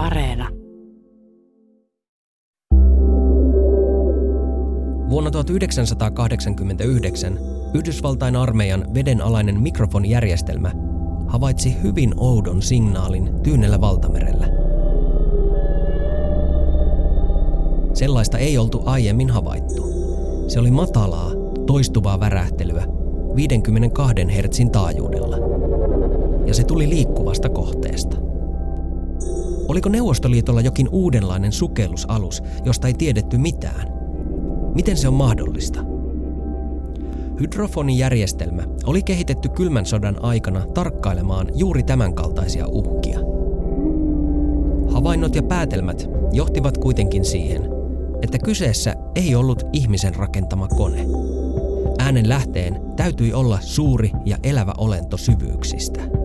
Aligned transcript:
Areena. 0.00 0.48
Vuonna 5.10 5.30
1989 5.30 7.38
Yhdysvaltain 7.74 8.36
armeijan 8.36 8.94
vedenalainen 8.94 9.60
mikrofonijärjestelmä 9.60 10.72
havaitsi 11.26 11.76
hyvin 11.82 12.14
oudon 12.16 12.62
signaalin 12.62 13.30
Tyynellä 13.42 13.80
valtamerellä. 13.80 14.46
Sellaista 17.94 18.38
ei 18.38 18.58
oltu 18.58 18.82
aiemmin 18.84 19.30
havaittu. 19.30 19.88
Se 20.48 20.60
oli 20.60 20.70
matalaa, 20.70 21.30
toistuvaa 21.66 22.20
värähtelyä 22.20 22.84
52 23.36 24.14
hertsin 24.36 24.70
taajuudella. 24.70 25.36
Ja 26.46 26.54
se 26.54 26.64
tuli 26.64 26.88
liikkuvasta 26.88 27.48
kohteesta. 27.48 28.29
Oliko 29.70 29.88
Neuvostoliitolla 29.88 30.60
jokin 30.60 30.88
uudenlainen 30.92 31.52
sukellusalus, 31.52 32.42
josta 32.64 32.86
ei 32.86 32.94
tiedetty 32.94 33.38
mitään? 33.38 33.92
Miten 34.74 34.96
se 34.96 35.08
on 35.08 35.14
mahdollista? 35.14 35.84
Hydrofonijärjestelmä 37.40 38.62
oli 38.86 39.02
kehitetty 39.02 39.48
kylmän 39.48 39.86
sodan 39.86 40.24
aikana 40.24 40.66
tarkkailemaan 40.74 41.46
juuri 41.54 41.82
tämän 41.82 42.14
kaltaisia 42.14 42.66
uhkia. 42.68 43.20
Havainnot 44.92 45.34
ja 45.34 45.42
päätelmät 45.42 46.10
johtivat 46.32 46.78
kuitenkin 46.78 47.24
siihen, 47.24 47.68
että 48.22 48.38
kyseessä 48.38 48.94
ei 49.14 49.34
ollut 49.34 49.66
ihmisen 49.72 50.14
rakentama 50.14 50.68
kone. 50.68 51.06
Äänen 51.98 52.28
lähteen 52.28 52.80
täytyi 52.96 53.32
olla 53.32 53.58
suuri 53.60 54.10
ja 54.24 54.36
elävä 54.42 54.74
olento 54.78 55.16
syvyyksistä. 55.16 56.19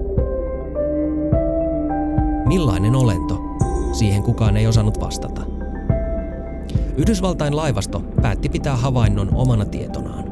Millainen 2.46 2.96
olento? 2.96 3.42
Siihen 3.92 4.24
kukaan 4.24 4.58
ei 4.58 4.68
osannut 4.68 5.00
vastata. 5.02 5.42
Yhdysvaltain 6.98 7.56
laivasto 7.56 8.00
päätti 8.22 8.50
pitää 8.50 8.76
havainnon 8.76 9.36
omana 9.36 9.66
tietonaan. 9.66 10.26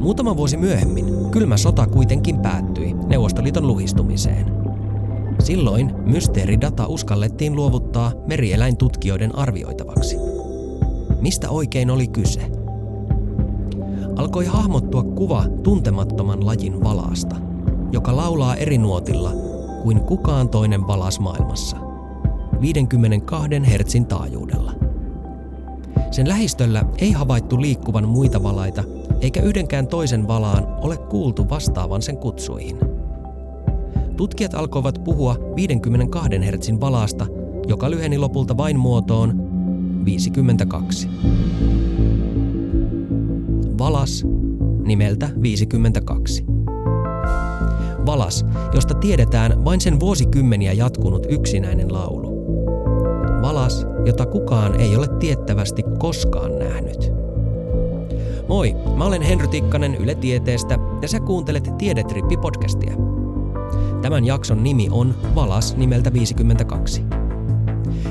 Muutama 0.00 0.36
vuosi 0.36 0.56
myöhemmin 0.56 1.04
kylmä 1.30 1.56
sota 1.56 1.86
kuitenkin 1.86 2.38
päättyi 2.38 2.94
Neuvostoliiton 3.06 3.66
luhistumiseen. 3.66 4.46
Silloin 5.38 5.94
mysteeridata 6.06 6.86
uskallettiin 6.86 7.56
luovuttaa 7.56 8.12
merieläintutkijoiden 8.26 9.38
arvioitavaksi. 9.38 10.16
Mistä 11.20 11.50
oikein 11.50 11.90
oli 11.90 12.08
kyse? 12.08 12.50
Alkoi 14.16 14.46
hahmottua 14.46 15.02
kuva 15.02 15.44
tuntemattoman 15.62 16.46
lajin 16.46 16.84
valaasta, 16.84 17.36
joka 17.92 18.16
laulaa 18.16 18.56
eri 18.56 18.78
nuotilla 18.78 19.51
kuin 19.82 20.00
kukaan 20.00 20.48
toinen 20.48 20.86
valas 20.86 21.20
maailmassa. 21.20 21.76
52 22.60 23.48
hertsin 23.70 24.06
taajuudella. 24.06 24.72
Sen 26.10 26.28
lähistöllä 26.28 26.84
ei 26.98 27.12
havaittu 27.12 27.60
liikkuvan 27.60 28.08
muita 28.08 28.42
valaita, 28.42 28.84
eikä 29.20 29.42
yhdenkään 29.42 29.86
toisen 29.86 30.28
valaan 30.28 30.66
ole 30.80 30.96
kuultu 30.96 31.48
vastaavan 31.50 32.02
sen 32.02 32.16
kutsuihin. 32.16 32.78
Tutkijat 34.16 34.54
alkoivat 34.54 35.04
puhua 35.04 35.36
52 35.56 36.30
hertsin 36.44 36.80
valaasta, 36.80 37.26
joka 37.66 37.90
lyheni 37.90 38.18
lopulta 38.18 38.56
vain 38.56 38.78
muotoon 38.78 39.52
52. 40.04 41.08
Valas 43.78 44.24
nimeltä 44.84 45.30
52. 45.42 46.51
Valas, 48.06 48.46
josta 48.74 48.94
tiedetään 48.94 49.64
vain 49.64 49.80
sen 49.80 50.00
vuosikymmeniä 50.00 50.72
jatkunut 50.72 51.26
yksinäinen 51.28 51.92
laulu. 51.92 52.32
Valas, 53.42 53.86
jota 54.06 54.26
kukaan 54.26 54.80
ei 54.80 54.96
ole 54.96 55.08
tiettävästi 55.08 55.82
koskaan 55.98 56.58
nähnyt. 56.58 57.12
Moi, 58.48 58.76
mä 58.96 59.04
olen 59.04 59.22
Henry 59.22 59.48
Tikkanen 59.48 59.94
Yle 59.94 60.14
Tieteestä 60.14 60.78
ja 61.02 61.08
sä 61.08 61.20
kuuntelet 61.20 61.68
Tiedetrippi-podcastia. 61.78 62.96
Tämän 64.02 64.24
jakson 64.24 64.62
nimi 64.62 64.88
on 64.90 65.14
Valas 65.34 65.76
nimeltä 65.76 66.12
52. 66.12 67.04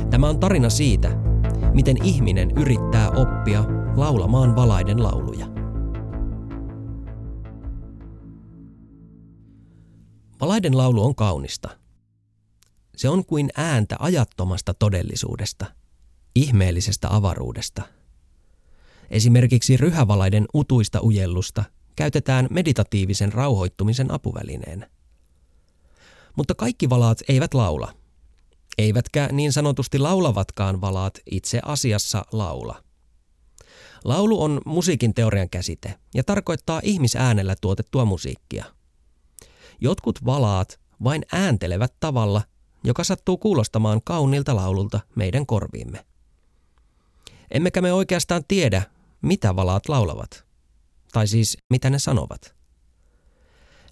Tämä 0.09 0.29
on 0.29 0.39
tarina 0.39 0.69
siitä, 0.69 1.11
miten 1.73 1.97
ihminen 2.03 2.51
yrittää 2.51 3.09
oppia 3.09 3.63
laulamaan 3.95 4.55
valaiden 4.55 5.03
lauluja. 5.03 5.50
Valaiden 10.41 10.77
laulu 10.77 11.05
on 11.05 11.15
kaunista. 11.15 11.69
Se 12.95 13.09
on 13.09 13.25
kuin 13.25 13.49
ääntä 13.57 13.95
ajattomasta 13.99 14.73
todellisuudesta, 14.73 15.65
ihmeellisestä 16.35 17.15
avaruudesta. 17.15 17.81
Esimerkiksi 19.09 19.77
ryhävalaiden 19.77 20.45
utuista 20.53 20.99
ujellusta 21.03 21.63
käytetään 21.95 22.47
meditatiivisen 22.49 23.33
rauhoittumisen 23.33 24.11
apuvälineenä. 24.11 24.89
Mutta 26.35 26.55
kaikki 26.55 26.89
valaat 26.89 27.19
eivät 27.29 27.53
laula. 27.53 27.93
Eivätkä 28.77 29.29
niin 29.31 29.53
sanotusti 29.53 29.99
laulavatkaan 29.99 30.81
valaat 30.81 31.19
itse 31.31 31.59
asiassa 31.65 32.25
laula. 32.31 32.83
Laulu 34.03 34.43
on 34.43 34.61
musiikin 34.65 35.13
teorian 35.13 35.49
käsite 35.49 35.99
ja 36.13 36.23
tarkoittaa 36.23 36.81
ihmisäänellä 36.83 37.55
tuotettua 37.61 38.05
musiikkia– 38.05 38.65
Jotkut 39.81 40.25
valaat 40.25 40.79
vain 41.03 41.25
ääntelevät 41.31 41.93
tavalla, 41.99 42.41
joka 42.83 43.03
sattuu 43.03 43.37
kuulostamaan 43.37 44.01
kauniilta 44.03 44.55
laululta 44.55 44.99
meidän 45.15 45.45
korviimme. 45.45 46.05
Emmekä 47.51 47.81
me 47.81 47.93
oikeastaan 47.93 48.43
tiedä, 48.47 48.83
mitä 49.21 49.55
valaat 49.55 49.89
laulavat. 49.89 50.45
Tai 51.11 51.27
siis, 51.27 51.57
mitä 51.69 51.89
ne 51.89 51.99
sanovat. 51.99 52.55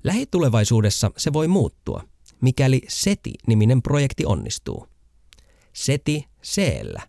Lähitulevaisuudessa 0.03 1.11
se 1.17 1.33
voi 1.33 1.47
muuttua, 1.47 2.03
mikäli 2.41 2.81
SETI-niminen 2.88 3.81
projekti 3.81 4.25
onnistuu. 4.25 4.88
SETI 5.73 6.28
seellä. 6.41 7.01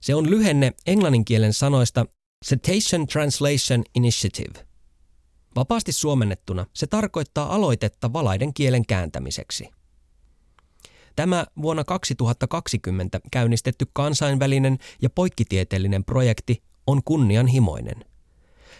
Se 0.00 0.14
on 0.14 0.30
lyhenne 0.30 0.72
englanninkielen 0.86 1.52
sanoista 1.52 2.06
Cetacean 2.46 3.06
Translation 3.06 3.84
Initiative– 3.94 4.66
Vapaasti 5.56 5.92
suomennettuna 5.92 6.66
se 6.74 6.86
tarkoittaa 6.86 7.54
aloitetta 7.54 8.12
valaiden 8.12 8.54
kielen 8.54 8.86
kääntämiseksi. 8.86 9.68
Tämä 11.16 11.46
vuonna 11.62 11.84
2020 11.84 13.20
käynnistetty 13.32 13.86
kansainvälinen 13.92 14.78
ja 15.02 15.10
poikkitieteellinen 15.10 16.04
projekti 16.04 16.62
on 16.86 17.00
kunnianhimoinen. 17.04 18.04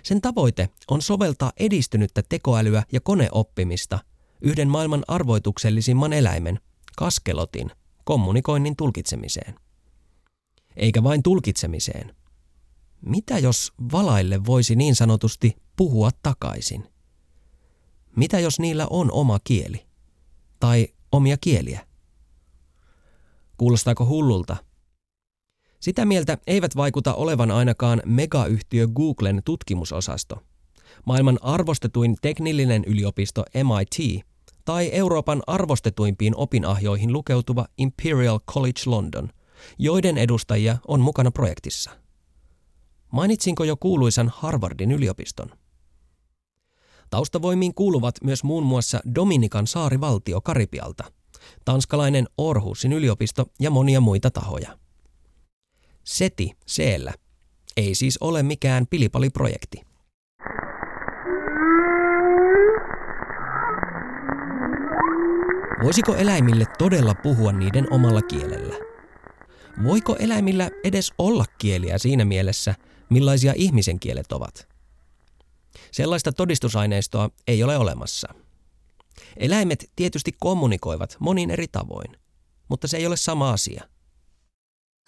Sen 0.03 0.21
tavoite 0.21 0.69
on 0.91 1.03
soveltaa 1.03 1.53
edistynyttä 1.57 2.23
tekoälyä 2.29 2.83
ja 2.93 3.01
koneoppimista 3.01 3.99
yhden 4.41 4.69
maailman 4.69 5.05
arvoituksellisimman 5.09 6.13
eläimen, 6.13 6.61
kaskelotin, 6.97 7.71
kommunikoinnin 8.05 8.77
tulkitsemiseen. 8.77 9.55
Eikä 10.77 11.03
vain 11.03 11.23
tulkitsemiseen– 11.23 12.13
mitä 13.01 13.39
jos 13.39 13.73
valaille 13.93 14.45
voisi 14.45 14.77
niin 14.77 14.95
sanotusti 14.95 15.57
puhua 15.77 16.11
takaisin? 16.23 16.85
Mitä 18.17 18.41
jos 18.41 18.61
niillä 18.61 18.87
on 18.91 19.13
oma 19.13 19.39
kieli? 19.45 19.87
Tai 20.61 20.89
omia 21.13 21.37
kieliä? 21.41 21.87
Kuulostaako 23.57 24.07
hullulta? 24.07 24.57
Sitä 25.81 26.05
mieltä 26.05 26.39
eivät 26.47 26.77
vaikuta 26.77 27.15
olevan 27.15 27.51
ainakaan 27.51 28.03
megayhtiö 28.05 28.87
Googlen 28.87 29.43
tutkimusosasto, 29.45 30.43
maailman 31.05 31.39
arvostetuin 31.43 32.17
teknillinen 32.23 32.85
yliopisto 32.85 33.45
MIT 33.55 34.25
tai 34.65 34.91
Euroopan 34.93 35.43
arvostetuimpiin 35.47 36.37
opinahjoihin 36.37 37.13
lukeutuva 37.13 37.67
Imperial 37.79 38.41
College 38.53 38.81
London, 38.87 39.31
joiden 39.79 40.19
edustajia 40.19 40.79
on 40.89 41.01
mukana 41.01 41.31
projektissa– 41.31 41.91
Mainitsinko 43.17 43.65
jo 43.65 43.77
kuuluisan 43.77 44.33
Harvardin 44.35 44.93
yliopiston? 44.93 45.51
Taustavoimiin 47.11 47.75
kuuluvat 47.75 48.15
myös 48.25 48.45
muun 48.45 48.67
muassa 48.67 49.01
Dominikan 49.15 49.67
saarivaltio 49.67 50.41
Karipialta, 50.41 51.05
tanskalainen 51.65 52.27
Orhusin 52.39 52.93
yliopisto 52.93 53.47
ja 53.61 53.71
monia 53.71 54.01
muita 54.01 54.31
tahoja. 54.31 54.79
SETI 56.05 56.53
seellä 56.67 57.15
ei 57.77 57.95
siis 57.95 58.19
ole 58.21 58.43
mikään 58.43 58.87
pilipaliprojekti. 58.87 59.83
Voisiko 65.83 66.15
eläimille 66.15 66.65
todella 66.79 67.15
puhua 67.15 67.53
niiden 67.53 67.93
omalla 67.93 68.23
kielellä? 68.23 68.75
Voiko 69.85 70.17
eläimillä 70.19 70.71
edes 70.85 71.13
olla 71.19 71.45
kieliä 71.59 71.99
siinä 71.99 72.25
mielessä, 72.25 72.75
millaisia 73.09 73.53
ihmisen 73.57 74.01
kielet 74.01 74.33
ovat. 74.33 74.69
Sellaista 75.93 76.33
todistusaineistoa 76.33 77.31
ei 77.47 77.63
ole 77.63 77.77
olemassa. 77.77 78.35
Eläimet 79.37 79.91
tietysti 79.97 80.33
kommunikoivat 80.41 81.17
monin 81.19 81.51
eri 81.51 81.69
tavoin. 81.69 82.17
mutta 82.69 82.89
se 82.89 82.97
ei 82.97 83.07
ole 83.07 83.17
sama 83.17 83.51
asia. 83.51 83.85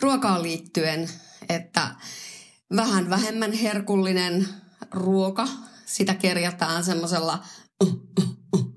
Ruokaan 0.02 0.42
liittyen, 0.42 1.10
että 1.48 1.94
vähän 2.76 3.10
vähemmän 3.10 3.52
herkullinen 3.52 4.48
ruoka, 4.90 5.48
sitä 5.86 6.14
kerjataan 6.14 6.84
semmoisella 6.84 7.44
uh, 7.84 7.92
uh, 8.18 8.36
uh. 8.56 8.74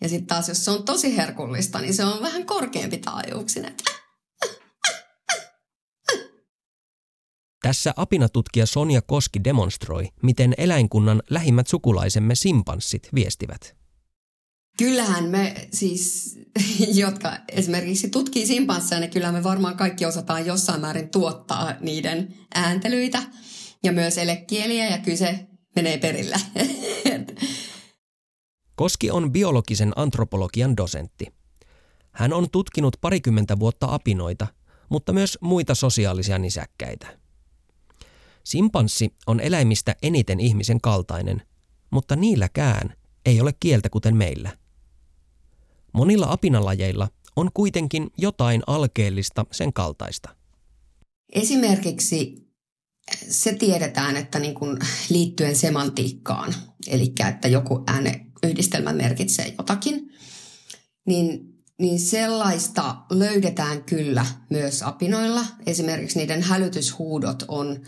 Ja 0.00 0.08
sitten 0.08 0.26
taas, 0.26 0.48
jos 0.48 0.64
se 0.64 0.70
on 0.70 0.84
tosi 0.84 1.16
herkullista, 1.16 1.80
niin 1.80 1.94
se 1.94 2.04
on 2.04 2.22
vähän 2.22 2.46
korkeampi 2.46 2.98
taajuuksinen. 2.98 3.74
Tässä 7.68 7.94
apinatutkija 7.96 8.66
Sonja 8.66 9.02
Koski 9.02 9.44
demonstroi, 9.44 10.08
miten 10.22 10.54
eläinkunnan 10.58 11.22
lähimmät 11.30 11.66
sukulaisemme 11.66 12.34
simpanssit 12.34 13.08
viestivät. 13.14 13.76
Kyllähän 14.78 15.24
me 15.24 15.68
siis, 15.72 16.34
jotka 17.02 17.36
esimerkiksi 17.52 18.10
tutkii 18.10 18.46
simpansseja, 18.46 19.00
niin 19.00 19.10
kyllä 19.10 19.32
me 19.32 19.42
varmaan 19.42 19.76
kaikki 19.76 20.06
osataan 20.06 20.46
jossain 20.46 20.80
määrin 20.80 21.08
tuottaa 21.08 21.74
niiden 21.80 22.34
ääntelyitä 22.54 23.22
ja 23.84 23.92
myös 23.92 24.18
elekieliä 24.18 24.88
ja 24.88 24.98
kyse 24.98 25.46
menee 25.76 25.98
perille. 25.98 26.36
Koski 28.76 29.10
on 29.10 29.32
biologisen 29.32 29.92
antropologian 29.96 30.76
dosentti. 30.76 31.26
Hän 32.10 32.32
on 32.32 32.50
tutkinut 32.50 32.96
parikymmentä 33.00 33.58
vuotta 33.58 33.86
apinoita, 33.90 34.46
mutta 34.88 35.12
myös 35.12 35.38
muita 35.40 35.74
sosiaalisia 35.74 36.38
nisäkkäitä. 36.38 37.27
Simpanssi 38.48 39.14
on 39.26 39.40
eläimistä 39.40 39.96
eniten 40.02 40.40
ihmisen 40.40 40.80
kaltainen, 40.80 41.42
mutta 41.90 42.16
niilläkään 42.16 42.94
ei 43.26 43.40
ole 43.40 43.52
kieltä 43.60 43.90
kuten 43.90 44.16
meillä. 44.16 44.56
Monilla 45.92 46.32
apinalajeilla 46.32 47.08
on 47.36 47.50
kuitenkin 47.54 48.10
jotain 48.18 48.62
alkeellista 48.66 49.46
sen 49.52 49.72
kaltaista. 49.72 50.28
Esimerkiksi 51.32 52.48
se 53.28 53.54
tiedetään, 53.54 54.16
että 54.16 54.38
niin 54.38 54.54
kuin 54.54 54.78
liittyen 55.10 55.56
semantiikkaan, 55.56 56.54
eli 56.86 57.12
että 57.28 57.48
joku 57.48 57.84
ääneyhdistelmä 57.86 58.92
merkitsee 58.92 59.54
jotakin, 59.58 60.12
niin, 61.06 61.54
niin 61.78 62.00
sellaista 62.00 62.96
löydetään 63.10 63.84
kyllä 63.84 64.26
myös 64.50 64.82
apinoilla. 64.82 65.44
Esimerkiksi 65.66 66.18
niiden 66.18 66.42
hälytyshuudot 66.42 67.44
on 67.48 67.80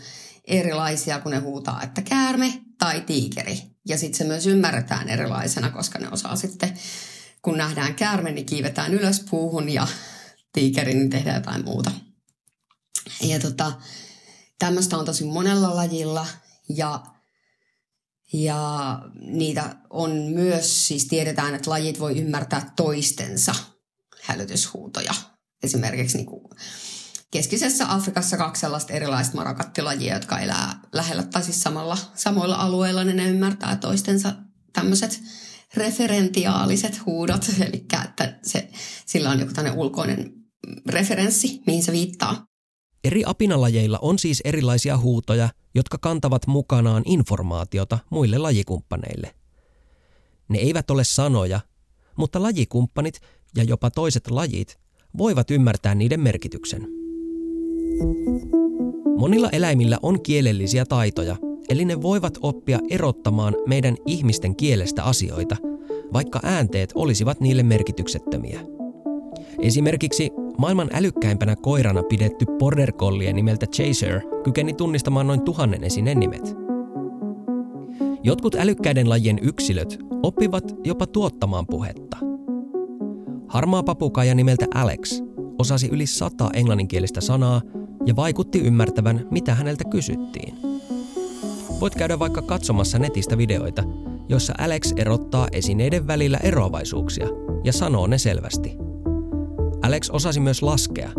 erilaisia, 0.51 1.19
kun 1.19 1.31
ne 1.31 1.37
huutaa, 1.37 1.83
että 1.83 2.01
käärme 2.01 2.61
tai 2.79 3.01
tiikeri. 3.01 3.61
Ja 3.87 3.97
sitten 3.97 4.17
se 4.17 4.23
myös 4.23 4.47
ymmärretään 4.47 5.09
erilaisena, 5.09 5.69
koska 5.69 5.99
ne 5.99 6.09
osaa 6.11 6.35
sitten, 6.35 6.79
kun 7.41 7.57
nähdään 7.57 7.95
käärme, 7.95 8.31
niin 8.31 8.45
kiivetään 8.45 8.93
ylös 8.93 9.25
puuhun 9.29 9.69
ja 9.69 9.87
tiikeri, 10.53 10.93
niin 10.93 11.09
tehdään 11.09 11.35
jotain 11.35 11.65
muuta. 11.65 11.91
Ja 13.21 13.39
tota, 13.39 13.71
tämmöistä 14.59 14.97
on 14.97 15.05
tosi 15.05 15.23
monella 15.23 15.75
lajilla 15.75 16.27
ja, 16.69 17.03
ja 18.33 19.01
niitä 19.15 19.75
on 19.89 20.11
myös, 20.11 20.87
siis 20.87 21.05
tiedetään, 21.05 21.55
että 21.55 21.69
lajit 21.69 21.99
voi 21.99 22.19
ymmärtää 22.19 22.71
toistensa 22.75 23.55
hälytyshuutoja. 24.21 25.13
Esimerkiksi 25.63 26.17
niin 26.17 26.25
kuin 26.25 26.43
keskisessä 27.31 27.93
Afrikassa 27.93 28.37
kaksi 28.37 28.59
sellaista 28.59 28.93
erilaista 28.93 29.35
marakattilajia, 29.35 30.13
jotka 30.13 30.39
elää 30.39 30.79
lähellä 30.93 31.23
tai 31.23 31.43
siis 31.43 31.61
samalla, 31.63 31.97
samoilla 32.15 32.55
alueilla, 32.55 33.03
niin 33.03 33.17
ne 33.17 33.29
ymmärtää 33.29 33.75
toistensa 33.75 34.33
tämmöiset 34.73 35.21
referentiaaliset 35.73 37.05
huudot, 37.05 37.45
eli 37.67 37.85
että 38.05 38.39
se, 38.43 38.69
sillä 39.05 39.29
on 39.29 39.39
joku 39.39 39.53
tämmöinen 39.53 39.79
ulkoinen 39.79 40.33
referenssi, 40.89 41.61
mihin 41.67 41.83
se 41.83 41.91
viittaa. 41.91 42.45
Eri 43.03 43.23
apinalajeilla 43.25 43.99
on 44.01 44.19
siis 44.19 44.41
erilaisia 44.45 44.97
huutoja, 44.97 45.49
jotka 45.75 45.97
kantavat 45.97 46.47
mukanaan 46.47 47.03
informaatiota 47.05 47.99
muille 48.09 48.37
lajikumppaneille. 48.37 49.35
Ne 50.47 50.59
eivät 50.59 50.91
ole 50.91 51.03
sanoja, 51.03 51.59
mutta 52.15 52.41
lajikumppanit 52.41 53.21
ja 53.55 53.63
jopa 53.63 53.89
toiset 53.89 54.31
lajit 54.31 54.79
voivat 55.17 55.51
ymmärtää 55.51 55.95
niiden 55.95 56.19
merkityksen. 56.19 57.00
Monilla 59.17 59.49
eläimillä 59.49 59.97
on 60.01 60.21
kielellisiä 60.21 60.85
taitoja, 60.85 61.35
eli 61.69 61.85
ne 61.85 62.01
voivat 62.01 62.37
oppia 62.41 62.79
erottamaan 62.89 63.55
meidän 63.67 63.95
ihmisten 64.05 64.55
kielestä 64.55 65.03
asioita, 65.03 65.55
vaikka 66.13 66.39
äänteet 66.43 66.91
olisivat 66.95 67.39
niille 67.39 67.63
merkityksettömiä. 67.63 68.59
Esimerkiksi 69.59 70.31
maailman 70.57 70.89
älykkäimpänä 70.93 71.55
koirana 71.55 72.03
pidetty 72.03 72.45
border 72.59 72.91
collie 72.91 73.33
nimeltä 73.33 73.65
Chaser 73.67 74.21
kykeni 74.43 74.73
tunnistamaan 74.73 75.27
noin 75.27 75.41
tuhannen 75.41 75.83
esineen 75.83 76.19
nimet. 76.19 76.55
Jotkut 78.23 78.55
älykkäiden 78.55 79.09
lajien 79.09 79.39
yksilöt 79.41 79.99
oppivat 80.23 80.75
jopa 80.85 81.07
tuottamaan 81.07 81.65
puhetta. 81.67 82.17
Harmaa 83.47 83.83
papukaija 83.83 84.35
nimeltä 84.35 84.65
Alex 84.73 85.21
osasi 85.59 85.87
yli 85.91 86.05
sata 86.05 86.49
englanninkielistä 86.53 87.21
sanaa 87.21 87.61
ja 88.05 88.15
vaikutti 88.15 88.59
ymmärtävän, 88.59 89.27
mitä 89.31 89.55
häneltä 89.55 89.83
kysyttiin. 89.83 90.57
Voit 91.81 91.95
käydä 91.95 92.19
vaikka 92.19 92.41
katsomassa 92.41 92.99
netistä 92.99 93.37
videoita, 93.37 93.83
joissa 94.29 94.53
Alex 94.57 94.93
erottaa 94.95 95.47
esineiden 95.51 96.07
välillä 96.07 96.37
eroavaisuuksia 96.37 97.27
ja 97.63 97.73
sanoo 97.73 98.07
ne 98.07 98.17
selvästi. 98.17 98.77
Alex 99.81 100.09
osasi 100.09 100.39
myös 100.39 100.61
laskea 100.61 101.09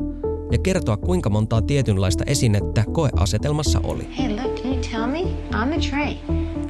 ja 0.53 0.59
kertoa, 0.59 0.97
kuinka 0.97 1.31
montaa 1.31 1.63
tietynlaista 1.63 2.25
esinettä 2.27 2.85
koeasetelmassa 2.93 3.81
oli. 3.85 4.09
Hey, 4.19 4.29
look, 4.29 4.63
can 4.63 4.73
you 4.73 4.83
tell 4.91 5.07
me? 5.07 5.21
On 5.63 5.69
the 5.69 5.91
tray. 5.91 6.15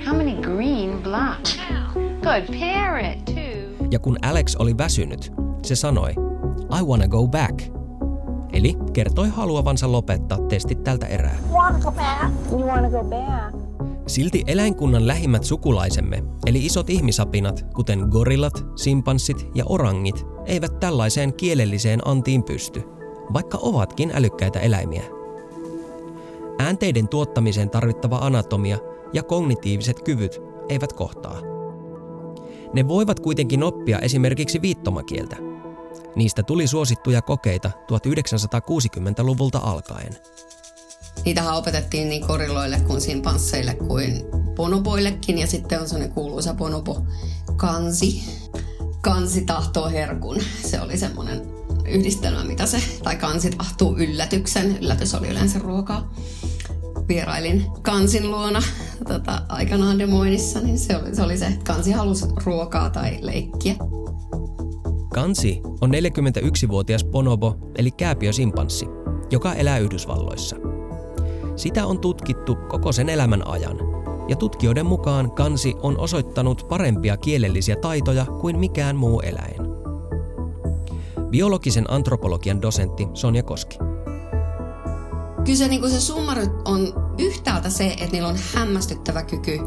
How 0.07 0.17
many 0.17 0.41
green 0.41 1.03
blocks? 1.03 1.59
Good, 1.95 2.61
parrot, 2.61 3.25
too. 3.25 3.87
Ja 3.91 3.99
kun 3.99 4.17
Alex 4.23 4.55
oli 4.55 4.79
väsynyt, 4.79 5.33
se 5.63 5.77
sanoi, 5.77 6.13
I 6.81 6.83
wanna 6.83 7.09
go 7.09 7.27
back– 7.27 7.63
Eli 8.53 8.77
kertoi 8.93 9.29
haluavansa 9.29 9.93
lopettaa 9.93 10.39
testit 10.39 10.85
tältä 10.85 11.07
erää. 11.07 11.39
Silti 14.07 14.45
eläinkunnan 14.47 15.07
lähimmät 15.07 15.45
sukulaisemme, 15.45 16.25
eli 16.47 16.67
isot 16.67 16.91
ihmisapinat, 16.91 17.67
kuten 17.75 17.99
gorillat, 17.99 18.65
simpanssit 18.77 19.49
ja 19.55 19.65
orangit, 19.67 20.27
eivät 20.47 20.81
tällaiseen 20.81 21.35
kielelliseen 21.35 22.01
antiin 22.05 22.43
pysty, 22.43 22.83
vaikka 23.33 23.59
ovatkin 23.59 24.13
älykkäitä 24.15 24.61
eläimiä. 24.61 25.03
Äänteiden 26.59 27.09
tuottamiseen 27.09 27.71
tarvittava 27.71 28.17
anatomia 28.17 28.79
ja 29.13 29.23
kognitiiviset 29.23 30.03
kyvyt 30.03 30.43
eivät 30.69 30.93
kohtaa. 30.93 31.41
Ne 32.73 32.89
voivat 32.89 33.21
kuitenkin 33.21 33.63
oppia 33.63 33.99
esimerkiksi 33.99 34.63
viittomakieltä– 34.63 35.37
Niistä 36.17 36.43
tuli 36.43 36.67
suosittuja 36.67 37.23
kokeita 37.23 37.71
1960-luvulta 37.93 39.59
alkaen. 39.59 40.17
Niitähän 41.25 41.55
opetettiin 41.55 42.09
niin 42.09 42.27
korilloille 42.27 42.81
kuin 42.81 43.01
simpansseille 43.01 43.75
kuin 43.75 44.25
bonoboillekin 44.55 45.39
ja 45.39 45.47
sitten 45.47 45.81
on 45.81 45.89
sellainen 45.89 46.15
kuuluisa 46.15 46.55
bonobo 46.55 47.07
kansi. 47.57 48.23
Kansi 49.01 49.45
tahtoo 49.45 49.89
herkun. 49.89 50.37
Se 50.65 50.81
oli 50.81 50.99
semmoinen 50.99 51.43
yhdistelmä, 51.87 52.45
mitä 52.45 52.67
se, 52.67 52.83
tai 53.03 53.17
kansi 53.17 53.51
tahtuu 53.51 53.97
yllätyksen. 53.97 54.79
Yllätys 54.79 55.15
oli 55.15 55.29
yleensä 55.29 55.59
ruokaa. 55.59 56.15
Vierailin 57.09 57.67
kansin 57.83 58.31
luona 58.31 58.63
tota, 59.09 59.43
aikanaan 59.49 59.99
Demoinissa, 59.99 60.61
niin 60.61 60.79
se 60.79 60.97
oli, 60.97 61.15
se 61.15 61.23
oli 61.23 61.39
se, 61.39 61.47
että 61.47 61.73
kansi 61.73 61.93
halusi 61.93 62.27
ruokaa 62.45 62.91
tai 62.91 63.19
leikkiä. 63.21 63.75
Kansi 65.15 65.61
on 65.81 65.91
41-vuotias 65.91 67.05
bonobo 67.05 67.57
eli 67.77 67.91
kääpiösimpanssi, 67.91 68.87
joka 69.31 69.55
elää 69.55 69.79
Yhdysvalloissa. 69.79 70.57
Sitä 71.57 71.87
on 71.87 71.99
tutkittu 71.99 72.57
koko 72.69 72.93
sen 72.93 73.09
elämän 73.09 73.47
ajan, 73.47 73.79
ja 74.29 74.37
tutkijoiden 74.37 74.87
mukaan 74.87 75.31
kansi 75.31 75.75
on 75.83 75.99
osoittanut 75.99 76.67
parempia 76.69 77.17
kielellisiä 77.17 77.77
taitoja 77.77 78.27
kuin 78.27 78.59
mikään 78.59 78.97
muu 78.97 79.21
eläin. 79.21 79.63
Biologisen 81.31 81.93
antropologian 81.93 82.63
dosentti 82.63 83.09
Sonja 83.15 83.43
Koski. 83.43 83.79
Kyllä 85.45 85.59
se, 85.59 85.69
niin 85.69 85.91
se 85.91 86.01
summa 86.01 86.35
on 86.65 86.95
yhtäältä 87.19 87.71
se, 87.71 87.87
että 87.87 88.13
niillä 88.13 88.29
on 88.29 88.39
hämmästyttävä 88.55 89.23
kyky 89.23 89.61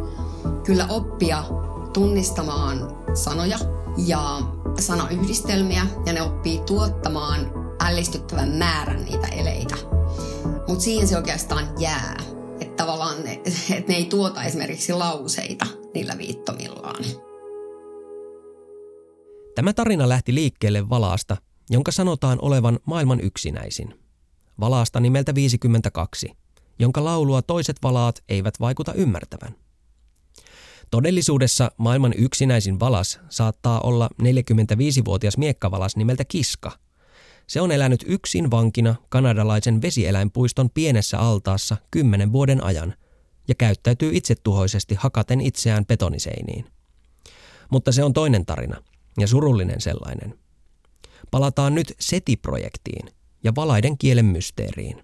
kyllä 0.63 0.87
oppia 0.89 1.43
tunnistamaan 1.93 2.77
sanoja 3.13 3.57
ja 3.97 4.41
sanayhdistelmiä 4.79 5.87
ja 6.05 6.13
ne 6.13 6.21
oppii 6.21 6.59
tuottamaan 6.59 7.39
ällistyttävän 7.79 8.49
määrän 8.49 9.05
niitä 9.05 9.27
eleitä. 9.27 9.75
Mutta 10.67 10.83
siihen 10.83 11.07
se 11.07 11.17
oikeastaan 11.17 11.67
jää. 11.79 12.23
Että 12.59 12.83
tavallaan 12.83 13.23
ne, 13.23 13.41
et 13.77 13.87
ne 13.87 13.95
ei 13.95 14.05
tuota 14.05 14.43
esimerkiksi 14.43 14.93
lauseita 14.93 15.65
niillä 15.93 16.17
viittomillaan. 16.17 17.03
Tämä 19.55 19.73
tarina 19.73 20.09
lähti 20.09 20.35
liikkeelle 20.35 20.89
valaasta, 20.89 21.37
jonka 21.69 21.91
sanotaan 21.91 22.39
olevan 22.41 22.79
maailman 22.85 23.19
yksinäisin. 23.21 23.99
Valaasta 24.59 24.99
nimeltä 24.99 25.35
52, 25.35 26.31
jonka 26.79 27.03
laulua 27.03 27.41
toiset 27.41 27.77
valaat 27.83 28.23
eivät 28.29 28.59
vaikuta 28.59 28.93
ymmärtävän. 28.93 29.64
Todellisuudessa 30.95 31.71
maailman 31.77 32.13
yksinäisin 32.17 32.79
valas 32.79 33.19
saattaa 33.29 33.79
olla 33.81 34.09
45-vuotias 34.21 35.37
miekkavalas 35.37 35.95
nimeltä 35.95 36.25
Kiska. 36.25 36.71
Se 37.47 37.61
on 37.61 37.71
elänyt 37.71 38.03
yksin 38.07 38.51
vankina 38.51 38.95
kanadalaisen 39.09 39.81
vesieläinpuiston 39.81 40.69
pienessä 40.69 41.19
altaassa 41.19 41.77
kymmenen 41.91 42.31
vuoden 42.31 42.63
ajan 42.63 42.93
ja 43.47 43.55
käyttäytyy 43.55 44.09
itsetuhoisesti 44.13 44.95
hakaten 44.95 45.41
itseään 45.41 45.85
betoniseiniin. 45.85 46.65
Mutta 47.71 47.91
se 47.91 48.03
on 48.03 48.13
toinen 48.13 48.45
tarina 48.45 48.81
ja 49.19 49.27
surullinen 49.27 49.81
sellainen. 49.81 50.39
Palataan 51.31 51.75
nyt 51.75 51.93
SETI-projektiin 51.99 53.09
ja 53.43 53.55
valaiden 53.55 53.97
kielen 53.97 54.25
mysteeriin. 54.25 55.03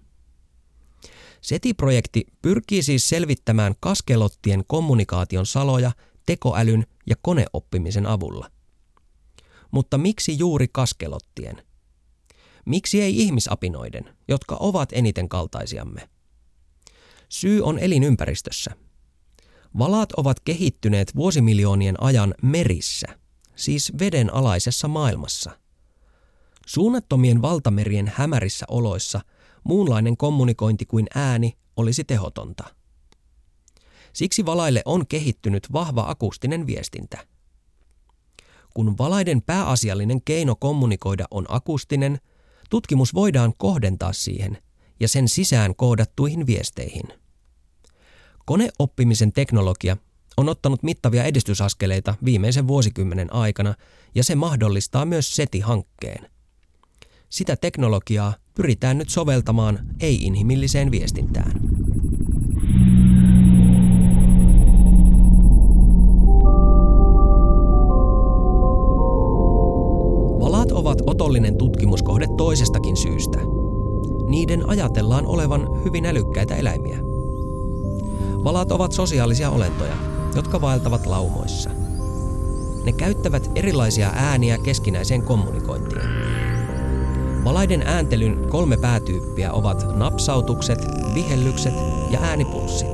SETI-projekti 1.42 2.26
pyrkii 2.42 2.82
siis 2.82 3.08
selvittämään 3.08 3.74
kaskelottien 3.80 4.64
kommunikaation 4.66 5.46
saloja 5.46 5.92
tekoälyn 6.26 6.86
ja 7.06 7.16
koneoppimisen 7.22 8.06
avulla. 8.06 8.50
Mutta 9.70 9.98
miksi 9.98 10.38
juuri 10.38 10.66
kaskelottien? 10.72 11.62
Miksi 12.66 13.02
ei 13.02 13.18
ihmisapinoiden, 13.18 14.16
jotka 14.28 14.56
ovat 14.60 14.88
eniten 14.92 15.28
kaltaisiamme? 15.28 16.08
Syy 17.28 17.62
on 17.62 17.78
elinympäristössä. 17.78 18.70
Valaat 19.78 20.12
ovat 20.12 20.40
kehittyneet 20.40 21.16
vuosimiljoonien 21.16 22.02
ajan 22.02 22.34
merissä, 22.42 23.06
siis 23.56 23.92
veden 23.98 24.34
alaisessa 24.34 24.88
maailmassa. 24.88 25.58
Suunnattomien 26.66 27.42
valtamerien 27.42 28.12
hämärissä 28.16 28.66
oloissa– 28.68 29.20
muunlainen 29.64 30.16
kommunikointi 30.16 30.86
kuin 30.86 31.06
ääni 31.14 31.58
olisi 31.76 32.04
tehotonta. 32.04 32.64
Siksi 34.12 34.46
valaille 34.46 34.82
on 34.84 35.06
kehittynyt 35.06 35.72
vahva 35.72 36.04
akustinen 36.08 36.66
viestintä. 36.66 37.26
Kun 38.74 38.98
valaiden 38.98 39.42
pääasiallinen 39.42 40.22
keino 40.24 40.56
kommunikoida 40.56 41.24
on 41.30 41.46
akustinen, 41.48 42.18
tutkimus 42.70 43.14
voidaan 43.14 43.52
kohdentaa 43.56 44.12
siihen 44.12 44.58
ja 45.00 45.08
sen 45.08 45.28
sisään 45.28 45.76
koodattuihin 45.76 46.46
viesteihin. 46.46 47.04
Koneoppimisen 48.44 49.32
teknologia 49.32 49.96
on 50.36 50.48
ottanut 50.48 50.82
mittavia 50.82 51.24
edistysaskeleita 51.24 52.14
viimeisen 52.24 52.68
vuosikymmenen 52.68 53.32
aikana 53.32 53.74
ja 54.14 54.24
se 54.24 54.34
mahdollistaa 54.34 55.04
myös 55.04 55.36
SETI-hankkeen. 55.36 56.31
Sitä 57.32 57.56
teknologiaa 57.56 58.34
pyritään 58.54 58.98
nyt 58.98 59.08
soveltamaan 59.08 59.78
ei-inhimilliseen 60.00 60.90
viestintään. 60.90 61.52
Valaat 70.40 70.72
ovat 70.72 70.98
otollinen 71.06 71.56
tutkimuskohde 71.56 72.26
toisestakin 72.36 72.96
syystä. 72.96 73.38
Niiden 74.28 74.68
ajatellaan 74.68 75.26
olevan 75.26 75.84
hyvin 75.84 76.06
älykkäitä 76.06 76.56
eläimiä. 76.56 76.98
Valaat 78.44 78.72
ovat 78.72 78.92
sosiaalisia 78.92 79.50
olentoja, 79.50 79.96
jotka 80.34 80.60
vaeltavat 80.60 81.06
laumoissa. 81.06 81.70
Ne 82.84 82.92
käyttävät 82.92 83.50
erilaisia 83.54 84.10
ääniä 84.14 84.58
keskinäiseen 84.58 85.22
kommunikointiin. 85.22 86.51
Valaiden 87.44 87.82
ääntelyn 87.82 88.46
kolme 88.48 88.76
päätyyppiä 88.76 89.52
ovat 89.52 89.96
napsautukset, 89.96 90.78
vihellykset 91.14 91.74
ja 92.10 92.20
äänipulssit. 92.20 92.88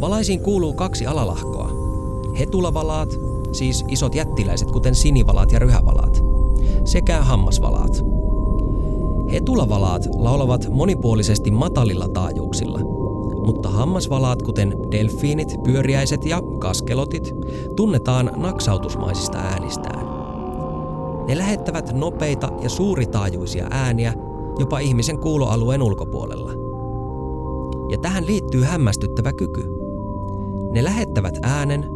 Valaisiin 0.00 0.40
kuuluu 0.40 0.72
kaksi 0.72 1.06
alalahkoa. 1.06 1.70
Hetulavalaat, 2.38 3.18
siis 3.52 3.84
isot 3.88 4.14
jättiläiset 4.14 4.70
kuten 4.70 4.94
sinivalaat 4.94 5.52
ja 5.52 5.58
ryhävalaat, 5.58 6.22
sekä 6.84 7.22
hammasvalaat. 7.22 8.04
Hetulavalaat 9.32 10.08
laulavat 10.14 10.68
monipuolisesti 10.70 11.50
matalilla 11.50 12.08
taajuuksilla, 12.08 12.78
mutta 13.46 13.68
hammasvalaat 13.68 14.42
kuten 14.42 14.76
delfiinit, 14.90 15.56
pyöriäiset 15.64 16.24
ja 16.24 16.42
kaskelotit 16.58 17.34
tunnetaan 17.76 18.30
naksautusmaisista 18.36 19.38
äänistään. 19.38 20.21
Ne 21.26 21.38
lähettävät 21.38 21.92
nopeita 21.92 22.48
ja 22.62 22.68
suuritaajuisia 22.68 23.66
ääniä 23.70 24.14
jopa 24.58 24.78
ihmisen 24.78 25.18
kuuloalueen 25.18 25.82
ulkopuolella. 25.82 26.52
Ja 27.90 27.98
tähän 27.98 28.26
liittyy 28.26 28.62
hämmästyttävä 28.62 29.32
kyky. 29.32 29.64
Ne 30.72 30.84
lähettävät 30.84 31.38
äänen, 31.42 31.86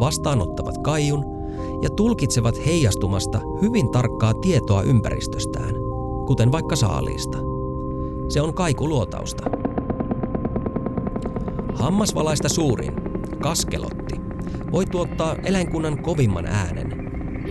vastaanottavat 0.00 0.78
kaijun 0.78 1.24
ja 1.82 1.90
tulkitsevat 1.90 2.66
heijastumasta 2.66 3.40
hyvin 3.62 3.90
tarkkaa 3.90 4.34
tietoa 4.34 4.82
ympäristöstään, 4.82 5.74
kuten 6.26 6.52
vaikka 6.52 6.76
saaliista. 6.76 7.38
Se 8.28 8.42
on 8.42 8.54
kaikuluotausta. 8.54 9.44
Hammasvalaista 11.74 12.48
suurin, 12.48 12.92
kaskelotti, 13.42 14.20
voi 14.72 14.86
tuottaa 14.86 15.36
eläinkunnan 15.44 16.02
kovimman 16.02 16.46
äänen, 16.46 16.92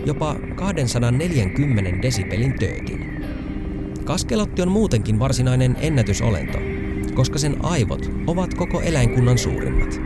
jopa 0.06 0.36
240 0.54 2.02
desibelin 2.02 2.58
töötin. 2.58 3.24
Kaskelotti 4.04 4.62
on 4.62 4.68
muutenkin 4.68 5.18
varsinainen 5.18 5.76
ennätysolento, 5.80 6.58
koska 7.14 7.38
sen 7.38 7.56
aivot 7.62 8.10
ovat 8.26 8.54
koko 8.54 8.80
eläinkunnan 8.80 9.38
suurimmat. 9.38 10.00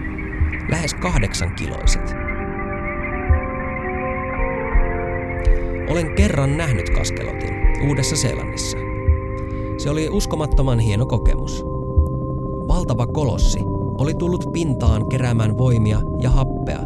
Lähes 0.70 0.94
kahdeksan 0.94 1.54
kiloiset. 1.54 2.14
Olen 5.88 6.14
kerran 6.14 6.56
nähnyt 6.56 6.90
kaskelotin 6.90 7.54
Uudessa-Seelannissa. 7.88 8.78
Se 9.78 9.90
oli 9.90 10.08
uskomattoman 10.08 10.78
hieno 10.78 11.06
kokemus. 11.06 11.64
Valtava 12.68 13.06
kolossi 13.06 13.58
oli 13.98 14.14
tullut 14.14 14.52
pintaan 14.52 15.08
keräämään 15.08 15.58
voimia 15.58 16.00
ja 16.22 16.30
happea 16.30 16.80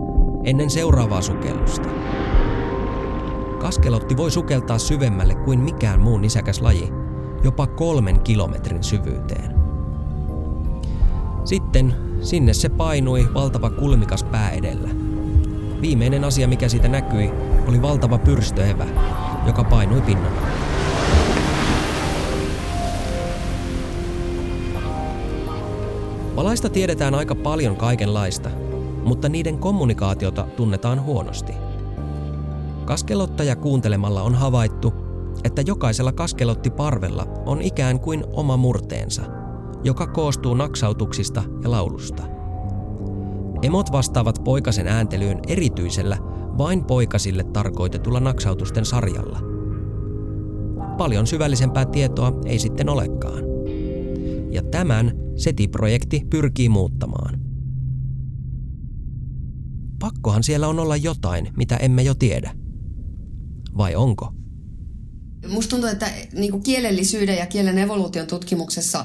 ennen 0.45 0.71
seuraavaa 0.71 1.23
sukellusta. 1.23 1.89
Kaskelotti 3.63 4.17
voi 4.17 4.31
sukeltaa 4.31 4.79
syvemmälle 4.79 5.35
kuin 5.35 5.61
mikään 5.61 6.01
muu 6.01 6.19
nisäkäs 6.19 6.61
laji, 6.61 6.93
jopa 7.45 7.67
kolmen 7.67 8.21
kilometrin 8.21 8.83
syvyyteen. 8.83 9.55
Sitten 11.45 11.95
sinne 12.21 12.55
se 12.55 12.69
painui 12.69 13.29
valtava 13.35 13.71
kulmikas 13.71 14.25
pää 14.25 14.51
edellä. 14.51 14.89
Viimeinen 15.81 16.25
asia, 16.25 16.49
mikä 16.49 16.69
siitä 16.69 16.89
näkyi, 16.89 17.31
oli 17.69 17.83
valtava 17.83 18.19
pyrstöevä, 18.19 18.87
joka 19.47 19.65
painui 19.65 20.01
pinnan 20.01 20.33
Valaista 26.37 26.69
tiedetään 26.69 27.15
aika 27.15 27.35
paljon 27.35 27.77
kaikenlaista, 27.77 28.51
mutta 29.05 29.29
niiden 29.29 29.59
kommunikaatiota 29.59 30.47
tunnetaan 30.57 31.03
huonosti– 31.03 31.53
Kaskelottaja 32.93 33.57
kuuntelemalla 33.57 34.23
on 34.23 34.35
havaittu, 34.35 34.93
että 35.45 35.63
jokaisella 35.67 36.13
kaskelottiparvella 36.13 37.27
on 37.47 37.63
ikään 37.63 38.01
kuin 38.01 38.25
oma 38.33 38.57
murteensa, 38.57 39.23
joka 39.85 40.07
koostuu 40.07 40.55
naksautuksista 40.55 41.43
ja 41.63 41.71
laulusta. 41.71 42.23
Emot 43.63 43.93
vastaavat 43.93 44.45
poikasen 44.45 44.89
ääntelyyn 44.89 45.41
erityisellä, 45.49 46.19
vain 46.59 46.85
poikasille 46.85 47.45
tarkoitetulla 47.45 48.21
naksautusten 48.21 48.85
sarjalla. 48.85 49.41
Paljon 50.99 51.27
syvällisempää 51.27 51.85
tietoa 51.85 52.41
ei 52.45 52.59
sitten 52.59 52.89
olekaan. 52.89 53.45
Ja 54.51 54.63
tämän 54.63 55.13
SETI-projekti 55.37 56.27
pyrkii 56.31 56.69
muuttamaan. 56.69 57.41
Pakkohan 59.99 60.43
siellä 60.43 60.69
on 60.69 60.79
olla 60.79 60.97
jotain, 60.97 61.49
mitä 61.57 61.77
emme 61.77 62.03
jo 62.03 62.15
tiedä 62.15 62.62
vai 63.77 63.95
onko? 63.95 64.33
Musta 65.49 65.71
tuntuu, 65.71 65.89
että 65.89 66.11
niin 66.33 66.63
kielellisyyden 66.63 67.37
ja 67.37 67.47
kielen 67.47 67.79
evoluution 67.79 68.27
tutkimuksessa 68.27 69.05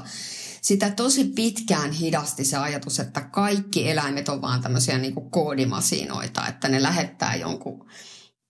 sitä 0.62 0.90
tosi 0.90 1.24
pitkään 1.24 1.92
hidasti 1.92 2.44
se 2.44 2.56
ajatus, 2.56 3.00
että 3.00 3.20
kaikki 3.20 3.90
eläimet 3.90 4.28
on 4.28 4.42
vaan 4.42 4.62
tämmöisiä 4.62 4.98
niin 4.98 5.30
koodimasinoita, 5.30 6.46
että 6.46 6.68
ne 6.68 6.82
lähettää 6.82 7.36
jonkun 7.36 7.86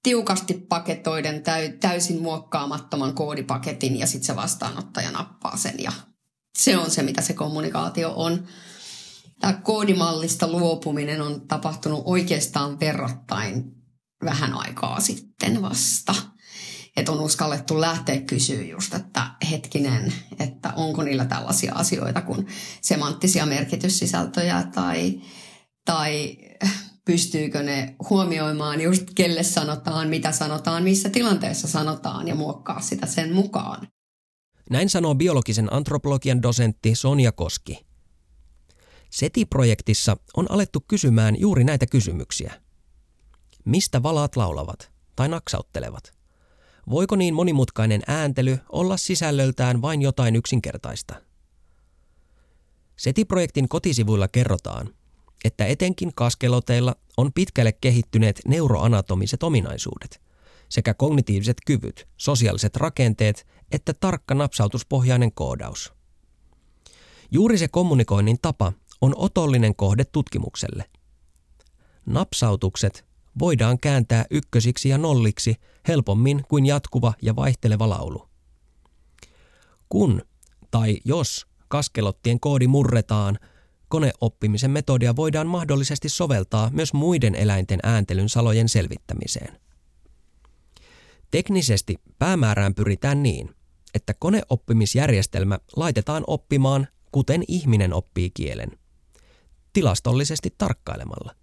tiukasti 0.02 0.54
paketoiden 0.54 1.42
täysin 1.80 2.22
muokkaamattoman 2.22 3.14
koodipaketin 3.14 3.98
ja 3.98 4.06
sitten 4.06 4.26
se 4.26 4.36
vastaanottaja 4.36 5.10
nappaa 5.10 5.56
sen 5.56 5.74
ja 5.78 5.92
se 6.58 6.78
on 6.78 6.90
se, 6.90 7.02
mitä 7.02 7.22
se 7.22 7.32
kommunikaatio 7.32 8.12
on. 8.16 8.46
Tämä 9.40 9.52
koodimallista 9.52 10.48
luopuminen 10.48 11.22
on 11.22 11.48
tapahtunut 11.48 12.02
oikeastaan 12.04 12.80
verrattain 12.80 13.77
vähän 14.24 14.52
aikaa 14.54 15.00
sitten 15.00 15.62
vasta. 15.62 16.14
että 16.96 17.12
on 17.12 17.20
uskallettu 17.20 17.80
lähteä 17.80 18.20
kysyä 18.20 18.62
just, 18.62 18.94
että 18.94 19.30
hetkinen, 19.50 20.12
että 20.40 20.72
onko 20.76 21.02
niillä 21.02 21.24
tällaisia 21.24 21.74
asioita 21.74 22.20
kuin 22.22 22.46
semanttisia 22.80 23.46
merkityssisältöjä 23.46 24.62
tai, 24.74 25.20
tai 25.84 26.36
pystyykö 27.04 27.62
ne 27.62 27.96
huomioimaan 28.10 28.80
just 28.80 29.04
kelle 29.14 29.42
sanotaan, 29.42 30.08
mitä 30.08 30.32
sanotaan, 30.32 30.82
missä 30.82 31.10
tilanteessa 31.10 31.68
sanotaan 31.68 32.28
ja 32.28 32.34
muokkaa 32.34 32.80
sitä 32.80 33.06
sen 33.06 33.32
mukaan. 33.32 33.88
Näin 34.70 34.88
sanoo 34.88 35.14
biologisen 35.14 35.72
antropologian 35.72 36.42
dosentti 36.42 36.94
Sonja 36.94 37.32
Koski. 37.32 37.86
SETI-projektissa 39.10 40.16
on 40.36 40.50
alettu 40.50 40.84
kysymään 40.88 41.40
juuri 41.40 41.64
näitä 41.64 41.86
kysymyksiä. 41.86 42.67
Mistä 43.64 44.02
valaat 44.02 44.36
laulavat 44.36 44.92
tai 45.16 45.28
naksauttelevat? 45.28 46.12
Voiko 46.90 47.16
niin 47.16 47.34
monimutkainen 47.34 48.02
ääntely 48.06 48.58
olla 48.68 48.96
sisällöltään 48.96 49.82
vain 49.82 50.02
jotain 50.02 50.36
yksinkertaista? 50.36 51.14
SETI-projektin 52.96 53.68
kotisivuilla 53.68 54.28
kerrotaan, 54.28 54.94
että 55.44 55.66
etenkin 55.66 56.12
kaskeloteilla 56.14 56.96
on 57.16 57.32
pitkälle 57.32 57.72
kehittyneet 57.72 58.40
neuroanatomiset 58.46 59.42
ominaisuudet 59.42 60.20
sekä 60.68 60.94
kognitiiviset 60.94 61.56
kyvyt, 61.66 62.08
sosiaaliset 62.16 62.76
rakenteet 62.76 63.46
että 63.72 63.94
tarkka 63.94 64.34
napsautuspohjainen 64.34 65.32
koodaus. 65.32 65.92
Juuri 67.30 67.58
se 67.58 67.68
kommunikoinnin 67.68 68.38
tapa 68.42 68.72
on 69.00 69.14
otollinen 69.16 69.76
kohde 69.76 70.04
tutkimukselle. 70.04 70.84
Napsautukset 72.06 73.04
voidaan 73.38 73.78
kääntää 73.80 74.24
ykkösiksi 74.30 74.88
ja 74.88 74.98
nolliksi 74.98 75.56
helpommin 75.88 76.44
kuin 76.48 76.66
jatkuva 76.66 77.12
ja 77.22 77.36
vaihteleva 77.36 77.88
laulu. 77.88 78.28
Kun 79.88 80.22
tai 80.70 80.98
jos 81.04 81.46
kaskelottien 81.68 82.40
koodi 82.40 82.66
murretaan, 82.66 83.38
koneoppimisen 83.88 84.70
metodia 84.70 85.16
voidaan 85.16 85.46
mahdollisesti 85.46 86.08
soveltaa 86.08 86.70
myös 86.72 86.92
muiden 86.92 87.34
eläinten 87.34 87.80
ääntelyn 87.82 88.28
salojen 88.28 88.68
selvittämiseen. 88.68 89.60
Teknisesti 91.30 91.96
päämäärään 92.18 92.74
pyritään 92.74 93.22
niin, 93.22 93.54
että 93.94 94.14
koneoppimisjärjestelmä 94.18 95.58
laitetaan 95.76 96.24
oppimaan, 96.26 96.88
kuten 97.12 97.44
ihminen 97.48 97.94
oppii 97.94 98.30
kielen. 98.30 98.70
Tilastollisesti 99.72 100.54
tarkkailemalla. 100.58 101.34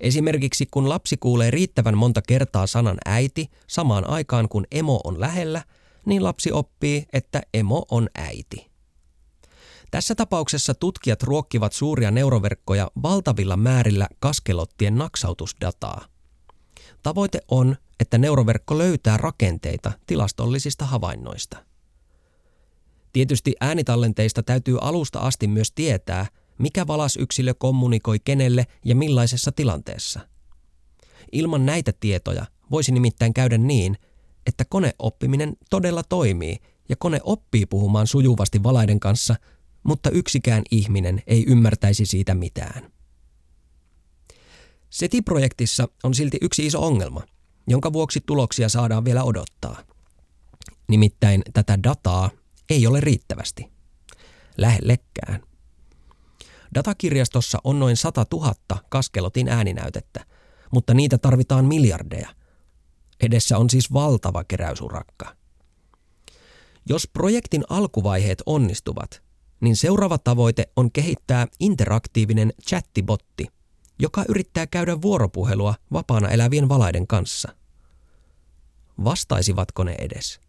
Esimerkiksi 0.00 0.66
kun 0.70 0.88
lapsi 0.88 1.16
kuulee 1.16 1.50
riittävän 1.50 1.96
monta 1.96 2.22
kertaa 2.22 2.66
sanan 2.66 2.98
äiti 3.04 3.50
samaan 3.66 4.08
aikaan 4.08 4.48
kun 4.48 4.66
emo 4.70 5.00
on 5.04 5.20
lähellä, 5.20 5.62
niin 6.06 6.24
lapsi 6.24 6.52
oppii, 6.52 7.06
että 7.12 7.42
emo 7.54 7.84
on 7.90 8.08
äiti. 8.14 8.70
Tässä 9.90 10.14
tapauksessa 10.14 10.74
tutkijat 10.74 11.22
ruokkivat 11.22 11.72
suuria 11.72 12.10
neuroverkkoja 12.10 12.90
valtavilla 13.02 13.56
määrillä 13.56 14.08
kaskelottien 14.20 14.98
naksautusdataa. 14.98 16.04
Tavoite 17.02 17.40
on, 17.48 17.76
että 18.00 18.18
neuroverkko 18.18 18.78
löytää 18.78 19.16
rakenteita 19.16 19.92
tilastollisista 20.06 20.84
havainnoista. 20.84 21.56
Tietysti 23.12 23.54
äänitallenteista 23.60 24.42
täytyy 24.42 24.78
alusta 24.80 25.18
asti 25.18 25.46
myös 25.46 25.72
tietää, 25.72 26.26
mikä 26.58 26.86
valasyksilö 26.86 27.54
kommunikoi 27.54 28.18
kenelle 28.24 28.66
ja 28.84 28.94
millaisessa 28.94 29.52
tilanteessa. 29.52 30.20
Ilman 31.32 31.66
näitä 31.66 31.92
tietoja 32.00 32.46
voisi 32.70 32.92
nimittäin 32.92 33.34
käydä 33.34 33.58
niin, 33.58 33.98
että 34.46 34.64
koneoppiminen 34.64 35.56
todella 35.70 36.02
toimii 36.02 36.58
ja 36.88 36.96
kone 36.98 37.20
oppii 37.22 37.66
puhumaan 37.66 38.06
sujuvasti 38.06 38.62
valaiden 38.62 39.00
kanssa, 39.00 39.36
mutta 39.82 40.10
yksikään 40.10 40.62
ihminen 40.70 41.22
ei 41.26 41.44
ymmärtäisi 41.48 42.06
siitä 42.06 42.34
mitään. 42.34 42.92
SETI-projektissa 44.90 45.88
on 46.02 46.14
silti 46.14 46.38
yksi 46.42 46.66
iso 46.66 46.86
ongelma, 46.86 47.22
jonka 47.68 47.92
vuoksi 47.92 48.20
tuloksia 48.26 48.68
saadaan 48.68 49.04
vielä 49.04 49.24
odottaa. 49.24 49.82
Nimittäin 50.88 51.42
tätä 51.52 51.78
dataa 51.82 52.30
ei 52.70 52.86
ole 52.86 53.00
riittävästi. 53.00 53.66
Lähellekään. 54.56 55.45
Datakirjastossa 56.76 57.58
on 57.64 57.78
noin 57.78 57.96
100 57.96 58.26
000 58.32 58.54
kaskelotin 58.88 59.48
ääninäytettä, 59.48 60.24
mutta 60.72 60.94
niitä 60.94 61.18
tarvitaan 61.18 61.64
miljardeja. 61.64 62.28
Edessä 63.20 63.58
on 63.58 63.70
siis 63.70 63.92
valtava 63.92 64.44
keräysurakka. 64.44 65.36
Jos 66.88 67.08
projektin 67.12 67.64
alkuvaiheet 67.68 68.42
onnistuvat, 68.46 69.22
niin 69.60 69.76
seuraava 69.76 70.18
tavoite 70.18 70.64
on 70.76 70.92
kehittää 70.92 71.46
interaktiivinen 71.60 72.52
chattibotti, 72.68 73.46
joka 73.98 74.24
yrittää 74.28 74.66
käydä 74.66 75.02
vuoropuhelua 75.02 75.74
vapaana 75.92 76.28
elävien 76.28 76.68
valaiden 76.68 77.06
kanssa. 77.06 77.56
Vastaisivatko 79.04 79.84
ne 79.84 79.94
edes? 79.98 80.40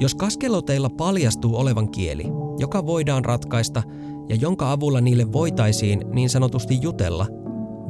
Jos 0.00 0.14
kaskeloteilla 0.14 0.90
paljastuu 0.90 1.56
olevan 1.56 1.90
kieli, 1.90 2.24
joka 2.58 2.86
voidaan 2.86 3.24
ratkaista 3.24 3.82
ja 4.28 4.36
jonka 4.36 4.72
avulla 4.72 5.00
niille 5.00 5.32
voitaisiin 5.32 6.04
niin 6.12 6.30
sanotusti 6.30 6.78
jutella, 6.82 7.26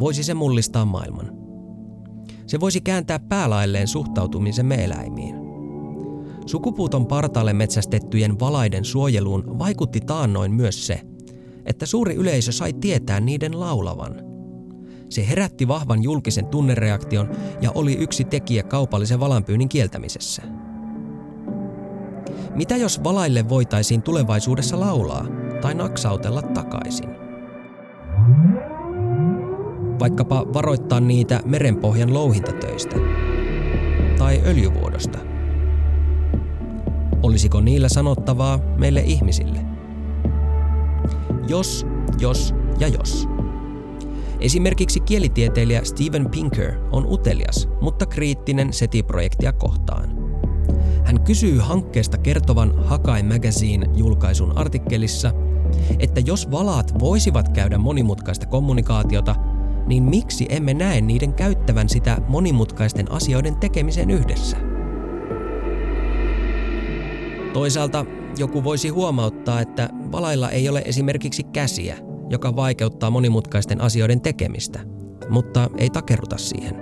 voisi 0.00 0.22
se 0.22 0.34
mullistaa 0.34 0.84
maailman. 0.84 1.32
Se 2.46 2.60
voisi 2.60 2.80
kääntää 2.80 3.18
päälailleen 3.18 3.88
suhtautumisemme 3.88 4.84
eläimiin. 4.84 5.36
Sukupuuton 6.46 7.06
partaalle 7.06 7.52
metsästettyjen 7.52 8.40
valaiden 8.40 8.84
suojeluun 8.84 9.58
vaikutti 9.58 10.00
taannoin 10.00 10.52
myös 10.52 10.86
se, 10.86 11.00
että 11.66 11.86
suuri 11.86 12.14
yleisö 12.14 12.52
sai 12.52 12.72
tietää 12.72 13.20
niiden 13.20 13.60
laulavan. 13.60 14.14
Se 15.08 15.28
herätti 15.28 15.68
vahvan 15.68 16.02
julkisen 16.02 16.46
tunnereaktion 16.46 17.30
ja 17.60 17.72
oli 17.74 17.94
yksi 17.94 18.24
tekijä 18.24 18.62
kaupallisen 18.62 19.20
valanpyynnin 19.20 19.68
kieltämisessä. 19.68 20.69
Mitä 22.54 22.76
jos 22.76 23.04
valaille 23.04 23.48
voitaisiin 23.48 24.02
tulevaisuudessa 24.02 24.80
laulaa 24.80 25.26
tai 25.60 25.74
naksautella 25.74 26.42
takaisin? 26.42 27.10
Vaikkapa 30.00 30.46
varoittaa 30.54 31.00
niitä 31.00 31.40
merenpohjan 31.44 32.14
louhintatöistä 32.14 32.96
tai 34.18 34.42
öljyvuodosta. 34.46 35.18
Olisiko 37.22 37.60
niillä 37.60 37.88
sanottavaa 37.88 38.58
meille 38.78 39.00
ihmisille? 39.00 39.58
Jos, 41.48 41.86
jos 42.20 42.54
ja 42.78 42.88
jos. 42.88 43.28
Esimerkiksi 44.40 45.00
kielitieteilijä 45.00 45.80
Steven 45.84 46.30
Pinker 46.30 46.72
on 46.92 47.06
utelias, 47.06 47.68
mutta 47.80 48.06
kriittinen 48.06 48.72
SETI-projektia 48.72 49.52
kohtaan. 49.52 50.19
Hän 51.10 51.24
kysyy 51.24 51.58
hankkeesta 51.58 52.18
kertovan 52.18 52.84
Hakai 52.84 53.22
Magazine-julkaisun 53.22 54.58
artikkelissa, 54.58 55.32
että 55.98 56.20
jos 56.20 56.50
valaat 56.50 56.98
voisivat 57.00 57.48
käydä 57.48 57.78
monimutkaista 57.78 58.46
kommunikaatiota, 58.46 59.34
niin 59.86 60.02
miksi 60.02 60.46
emme 60.48 60.74
näe 60.74 61.00
niiden 61.00 61.34
käyttävän 61.34 61.88
sitä 61.88 62.18
monimutkaisten 62.28 63.12
asioiden 63.12 63.56
tekemiseen 63.56 64.10
yhdessä? 64.10 64.56
Toisaalta 67.52 68.06
joku 68.38 68.64
voisi 68.64 68.88
huomauttaa, 68.88 69.60
että 69.60 69.88
valailla 70.12 70.50
ei 70.50 70.68
ole 70.68 70.82
esimerkiksi 70.84 71.42
käsiä, 71.42 71.98
joka 72.28 72.56
vaikeuttaa 72.56 73.10
monimutkaisten 73.10 73.80
asioiden 73.80 74.20
tekemistä, 74.20 74.80
mutta 75.28 75.70
ei 75.78 75.90
takerruta 75.90 76.38
siihen. 76.38 76.76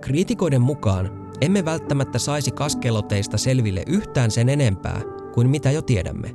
Kriitikoiden 0.00 0.62
mukaan 0.62 1.25
emme 1.40 1.64
välttämättä 1.64 2.18
saisi 2.18 2.50
kaskeloteista 2.50 3.38
selville 3.38 3.82
yhtään 3.86 4.30
sen 4.30 4.48
enempää 4.48 5.02
kuin 5.34 5.50
mitä 5.50 5.70
jo 5.70 5.82
tiedämme, 5.82 6.30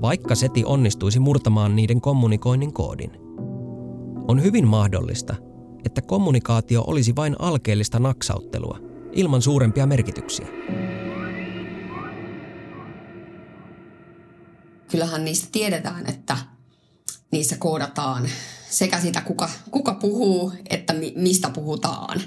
vaikka 0.00 0.34
SETI 0.34 0.64
onnistuisi 0.64 1.18
murtamaan 1.18 1.76
niiden 1.76 2.00
kommunikoinnin 2.00 2.72
koodin. 2.72 3.10
On 4.28 4.42
hyvin 4.42 4.66
mahdollista, 4.66 5.34
että 5.84 6.02
kommunikaatio 6.02 6.84
olisi 6.86 7.16
vain 7.16 7.36
alkeellista 7.38 7.98
naksauttelua, 7.98 8.78
ilman 9.12 9.42
suurempia 9.42 9.86
merkityksiä. 9.86 10.46
Kyllähän 14.90 15.24
niistä 15.24 15.48
tiedetään, 15.52 16.06
että 16.10 16.36
niissä 17.32 17.56
koodataan 17.56 18.28
sekä 18.70 19.00
sitä, 19.00 19.20
kuka, 19.20 19.50
kuka 19.70 19.94
puhuu, 19.94 20.52
että 20.70 20.92
mi, 20.92 21.12
mistä 21.16 21.50
puhutaan. 21.50 22.20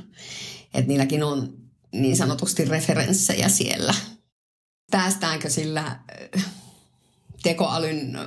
Että 0.73 0.87
niilläkin 0.87 1.23
on 1.23 1.64
niin 2.01 2.17
sanotusti 2.17 2.65
referenssejä 2.65 3.49
siellä. 3.49 3.93
Päästäänkö 4.91 5.49
sillä 5.49 5.99
tekoälyn 7.43 8.17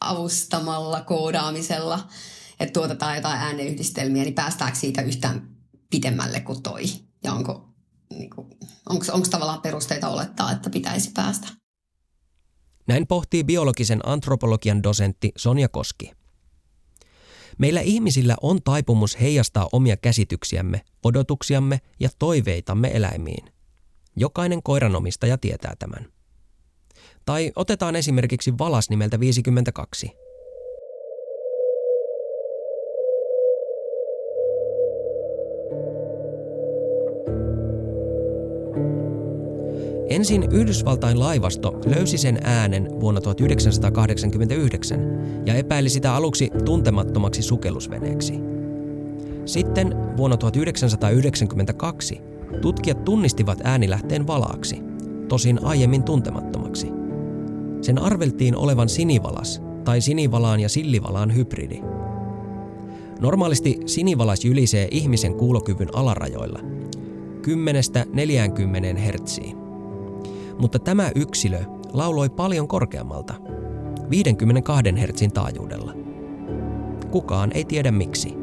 avustamalla 0.00 1.00
koodaamisella, 1.00 2.08
että 2.60 2.72
tuotetaan 2.72 3.16
jotain 3.16 3.40
ääneyhdistelmiä, 3.40 4.22
niin 4.22 4.34
päästäänkö 4.34 4.78
siitä 4.78 5.02
yhtään 5.02 5.56
pidemmälle 5.90 6.40
kuin 6.40 6.62
toi? 6.62 6.82
Ja 7.24 7.32
onko, 7.32 7.68
niin 8.10 8.30
kuin, 8.30 8.46
onko, 8.88 9.04
onko 9.12 9.28
tavallaan 9.30 9.62
perusteita 9.62 10.08
olettaa, 10.08 10.52
että 10.52 10.70
pitäisi 10.70 11.10
päästä? 11.14 11.48
Näin 12.86 13.06
pohtii 13.06 13.44
biologisen 13.44 14.00
antropologian 14.08 14.82
dosentti 14.82 15.32
Sonja 15.36 15.68
Koski. 15.68 16.17
Meillä 17.58 17.80
ihmisillä 17.80 18.36
on 18.42 18.62
taipumus 18.62 19.20
heijastaa 19.20 19.68
omia 19.72 19.96
käsityksiämme, 19.96 20.80
odotuksiamme 21.04 21.80
ja 22.00 22.08
toiveitamme 22.18 22.90
eläimiin. 22.94 23.52
Jokainen 24.16 24.62
koiranomistaja 24.62 25.38
tietää 25.38 25.74
tämän. 25.78 26.06
Tai 27.24 27.52
otetaan 27.56 27.96
esimerkiksi 27.96 28.58
valas 28.58 28.90
nimeltä 28.90 29.20
52. 29.20 30.10
Ensin 40.08 40.44
Yhdysvaltain 40.52 41.20
laivasto 41.20 41.80
löysi 41.86 42.18
sen 42.18 42.38
äänen 42.44 43.00
vuonna 43.00 43.20
1989 43.20 45.00
ja 45.46 45.54
epäili 45.54 45.88
sitä 45.88 46.14
aluksi 46.14 46.50
tuntemattomaksi 46.64 47.42
sukellusveneeksi. 47.42 48.34
Sitten 49.44 49.94
vuonna 50.16 50.36
1992 50.36 52.20
tutkijat 52.60 53.04
tunnistivat 53.04 53.58
äänilähteen 53.64 54.26
valaaksi, 54.26 54.82
tosin 55.28 55.64
aiemmin 55.64 56.02
tuntemattomaksi. 56.02 56.88
Sen 57.80 57.98
arveltiin 57.98 58.56
olevan 58.56 58.88
sinivalas 58.88 59.62
tai 59.84 60.00
sinivalaan 60.00 60.60
ja 60.60 60.68
sillivalaan 60.68 61.34
hybridi. 61.34 61.80
Normaalisti 63.20 63.78
sinivalas 63.86 64.44
jylisee 64.44 64.88
ihmisen 64.90 65.34
kuulokyvyn 65.34 65.96
alarajoilla 65.96 66.60
10-40 68.94 68.98
hertsiin 68.98 69.67
mutta 70.58 70.78
tämä 70.78 71.10
yksilö 71.14 71.58
lauloi 71.92 72.30
paljon 72.30 72.68
korkeammalta, 72.68 73.34
52 74.10 74.92
Hz 74.92 75.32
taajuudella. 75.34 75.94
Kukaan 77.10 77.50
ei 77.54 77.64
tiedä 77.64 77.90
miksi. 77.90 78.34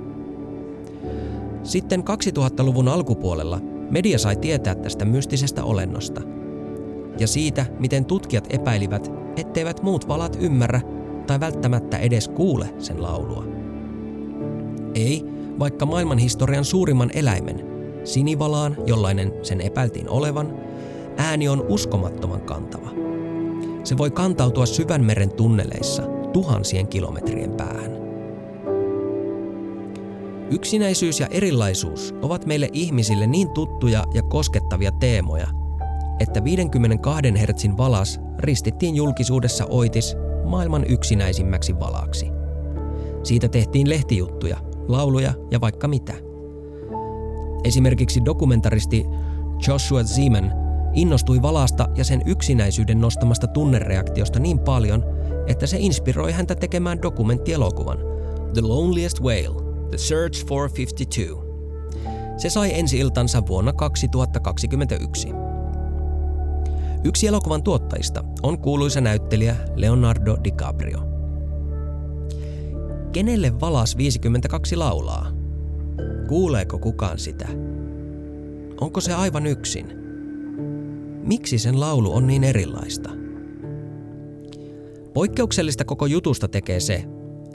Sitten 1.63 2.03
2000-luvun 2.03 2.87
alkupuolella 2.87 3.61
media 3.89 4.19
sai 4.19 4.35
tietää 4.35 4.75
tästä 4.75 5.05
mystisestä 5.05 5.63
olennosta 5.63 6.21
ja 7.19 7.27
siitä, 7.27 7.65
miten 7.79 8.05
tutkijat 8.05 8.47
epäilivät, 8.49 9.11
etteivät 9.37 9.83
muut 9.83 10.07
valat 10.07 10.37
ymmärrä 10.41 10.81
tai 11.27 11.39
välttämättä 11.39 11.97
edes 11.97 12.27
kuule 12.27 12.73
sen 12.79 13.01
laulua. 13.01 13.45
Ei, 14.95 15.25
vaikka 15.59 15.85
maailmanhistorian 15.85 16.65
suurimman 16.65 17.11
eläimen, 17.13 17.65
sinivalaan, 18.03 18.77
jollainen 18.85 19.33
sen 19.41 19.61
epäiltiin 19.61 20.09
olevan, 20.09 20.53
ääni 21.17 21.49
on 21.49 21.65
uskomattoman 21.69 22.41
kantava. 22.41 22.89
Se 23.83 23.97
voi 23.97 24.11
kantautua 24.11 24.65
syvän 24.65 25.03
meren 25.03 25.33
tunneleissa 25.33 26.03
tuhansien 26.33 26.87
kilometrien 26.87 27.51
päähän. 27.51 27.91
Yksinäisyys 30.51 31.19
ja 31.19 31.27
erilaisuus 31.27 32.15
ovat 32.21 32.45
meille 32.45 32.69
ihmisille 32.73 33.27
niin 33.27 33.49
tuttuja 33.49 34.03
ja 34.13 34.21
koskettavia 34.21 34.91
teemoja, 34.91 35.47
että 36.19 36.43
52 36.43 37.31
Hz 37.31 37.77
valas 37.77 38.19
ristittiin 38.39 38.95
julkisuudessa 38.95 39.65
oitis 39.65 40.15
maailman 40.45 40.85
yksinäisimmäksi 40.89 41.79
valaksi. 41.79 42.27
Siitä 43.23 43.47
tehtiin 43.47 43.89
lehtijuttuja, 43.89 44.57
lauluja 44.87 45.33
ja 45.51 45.61
vaikka 45.61 45.87
mitä. 45.87 46.13
Esimerkiksi 47.63 48.25
dokumentaristi 48.25 49.05
Joshua 49.67 50.03
Zeman 50.03 50.64
innostui 50.95 51.41
valasta 51.41 51.89
ja 51.95 52.03
sen 52.03 52.21
yksinäisyyden 52.25 53.01
nostamasta 53.01 53.47
tunnereaktiosta 53.47 54.39
niin 54.39 54.59
paljon, 54.59 55.03
että 55.47 55.67
se 55.67 55.77
inspiroi 55.79 56.31
häntä 56.31 56.55
tekemään 56.55 57.01
dokumenttielokuvan 57.01 57.97
The 58.53 58.61
Loneliest 58.61 59.21
Whale, 59.21 59.61
The 59.89 59.97
Search 59.97 60.47
for 60.47 60.69
52. 60.77 61.45
Se 62.37 62.49
sai 62.49 62.79
ensi 62.79 62.99
iltansa 62.99 63.47
vuonna 63.47 63.73
2021. 63.73 65.27
Yksi 67.03 67.27
elokuvan 67.27 67.63
tuottajista 67.63 68.23
on 68.43 68.59
kuuluisa 68.59 69.01
näyttelijä 69.01 69.55
Leonardo 69.75 70.37
DiCaprio. 70.43 70.99
Kenelle 73.11 73.59
Valas 73.61 73.97
52 73.97 74.75
laulaa? 74.75 75.31
Kuuleeko 76.27 76.79
kukaan 76.79 77.19
sitä? 77.19 77.47
Onko 78.81 79.01
se 79.01 79.13
aivan 79.13 79.47
yksin? 79.47 80.04
Miksi 81.25 81.57
sen 81.57 81.79
laulu 81.79 82.15
on 82.15 82.27
niin 82.27 82.43
erilaista? 82.43 83.09
Poikkeuksellista 85.13 85.85
koko 85.85 86.05
jutusta 86.05 86.47
tekee 86.47 86.79
se, 86.79 87.03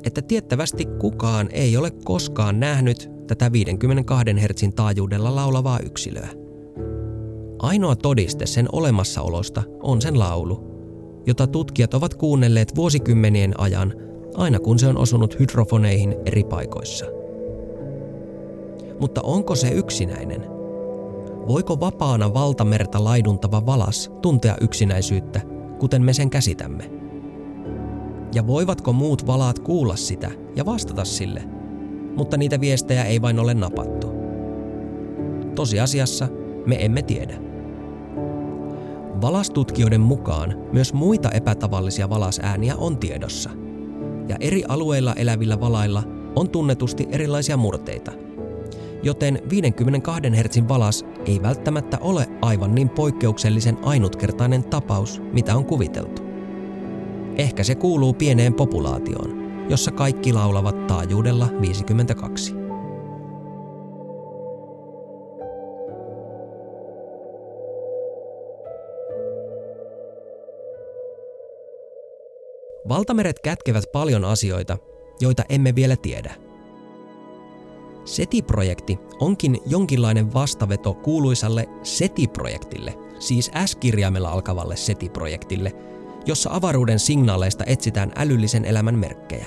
että 0.04 0.22
tiettävästi 0.22 0.84
kukaan 0.84 1.48
ei 1.52 1.76
ole 1.76 1.90
koskaan 1.90 2.60
nähnyt 2.60 3.10
tätä 3.26 3.52
52 3.52 4.32
Hz 4.32 4.74
taajuudella 4.76 5.34
laulavaa 5.34 5.78
yksilöä. 5.78 6.28
Ainoa 7.58 7.96
todiste 7.96 8.46
sen 8.46 8.68
olemassaolosta 8.72 9.62
on 9.82 10.02
sen 10.02 10.18
laulu, 10.18 10.64
jota 11.26 11.46
tutkijat 11.46 11.94
ovat 11.94 12.14
kuunnelleet 12.14 12.76
vuosikymmenien 12.76 13.60
ajan 13.60 13.94
aina 14.34 14.58
kun 14.58 14.78
se 14.78 14.86
on 14.86 14.98
osunut 14.98 15.38
hydrofoneihin 15.38 16.16
eri 16.26 16.44
paikoissa. 16.44 17.06
Mutta 19.00 19.22
onko 19.22 19.54
se 19.54 19.68
yksinäinen– 19.68 20.44
Voiko 21.50 21.80
vapaana 21.80 22.34
valtamerta 22.34 23.04
laiduntava 23.04 23.66
valas 23.66 24.10
tuntea 24.22 24.56
yksinäisyyttä, 24.60 25.40
kuten 25.78 26.02
me 26.02 26.12
sen 26.12 26.30
käsitämme? 26.30 26.90
Ja 28.34 28.46
voivatko 28.46 28.92
muut 28.92 29.26
valaat 29.26 29.58
kuulla 29.58 29.96
sitä 29.96 30.30
ja 30.56 30.66
vastata 30.66 31.04
sille, 31.04 31.42
mutta 32.16 32.36
niitä 32.36 32.60
viestejä 32.60 33.04
ei 33.04 33.22
vain 33.22 33.38
ole 33.38 33.54
napattu? 33.54 34.12
Tosiasiassa 35.54 36.28
me 36.66 36.84
emme 36.84 37.02
tiedä. 37.02 37.34
Valastutkijoiden 39.20 40.00
mukaan 40.00 40.56
myös 40.72 40.92
muita 40.92 41.30
epätavallisia 41.30 42.10
valasääniä 42.10 42.76
on 42.76 42.98
tiedossa. 42.98 43.50
Ja 44.28 44.36
eri 44.40 44.62
alueilla 44.68 45.14
elävillä 45.14 45.60
valailla 45.60 46.02
on 46.36 46.48
tunnetusti 46.48 47.06
erilaisia 47.10 47.56
murteita– 47.56 48.12
joten 49.02 49.42
52 49.50 50.22
Hz 50.30 50.68
valas 50.68 51.04
ei 51.26 51.42
välttämättä 51.42 51.98
ole 52.00 52.26
aivan 52.42 52.74
niin 52.74 52.88
poikkeuksellisen 52.88 53.78
ainutkertainen 53.82 54.64
tapaus, 54.64 55.22
mitä 55.32 55.56
on 55.56 55.64
kuviteltu. 55.64 56.22
Ehkä 57.36 57.64
se 57.64 57.74
kuuluu 57.74 58.12
pieneen 58.14 58.54
populaatioon, 58.54 59.30
jossa 59.68 59.90
kaikki 59.90 60.32
laulavat 60.32 60.86
taajuudella 60.86 61.48
52. 61.60 62.54
Valtameret 72.88 73.40
kätkevät 73.40 73.84
paljon 73.92 74.24
asioita, 74.24 74.78
joita 75.20 75.44
emme 75.48 75.74
vielä 75.74 75.96
tiedä– 75.96 76.34
SETI-projekti 78.04 78.98
onkin 79.20 79.58
jonkinlainen 79.66 80.34
vastaveto 80.34 80.94
kuuluisalle 80.94 81.68
SETI-projektille, 81.82 82.98
siis 83.18 83.50
S-kirjaimella 83.66 84.30
alkavalle 84.30 84.76
SETI-projektille, 84.76 85.72
jossa 86.26 86.50
avaruuden 86.52 86.98
signaaleista 86.98 87.64
etsitään 87.66 88.12
älyllisen 88.16 88.64
elämän 88.64 88.98
merkkejä. 88.98 89.46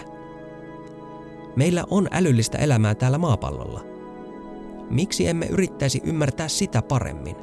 Meillä 1.56 1.84
on 1.90 2.08
älyllistä 2.12 2.58
elämää 2.58 2.96
täällä 2.96 3.18
maapallolla. 3.18 3.82
Miksi 4.90 5.28
emme 5.28 5.46
yrittäisi 5.46 6.02
ymmärtää 6.04 6.48
sitä 6.48 6.82
paremmin? 6.82 7.36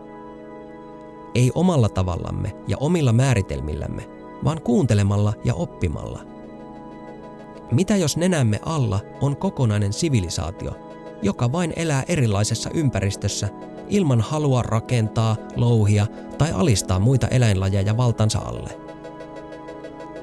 Ei 1.34 1.52
omalla 1.54 1.88
tavallamme 1.88 2.52
ja 2.68 2.76
omilla 2.80 3.12
määritelmillämme, 3.12 4.08
vaan 4.44 4.60
kuuntelemalla 4.62 5.32
ja 5.44 5.54
oppimalla. 5.54 6.20
Mitä 7.72 7.96
jos 7.96 8.16
nenämme 8.16 8.60
alla 8.64 9.00
on 9.20 9.36
kokonainen 9.36 9.92
sivilisaatio– 9.92 10.72
joka 11.22 11.52
vain 11.52 11.72
elää 11.76 12.04
erilaisessa 12.08 12.70
ympäristössä 12.74 13.48
ilman 13.88 14.20
halua 14.20 14.62
rakentaa, 14.62 15.36
louhia 15.56 16.06
tai 16.38 16.52
alistaa 16.52 16.98
muita 16.98 17.28
eläinlajeja 17.28 17.96
valtansa 17.96 18.38
alle. 18.38 18.70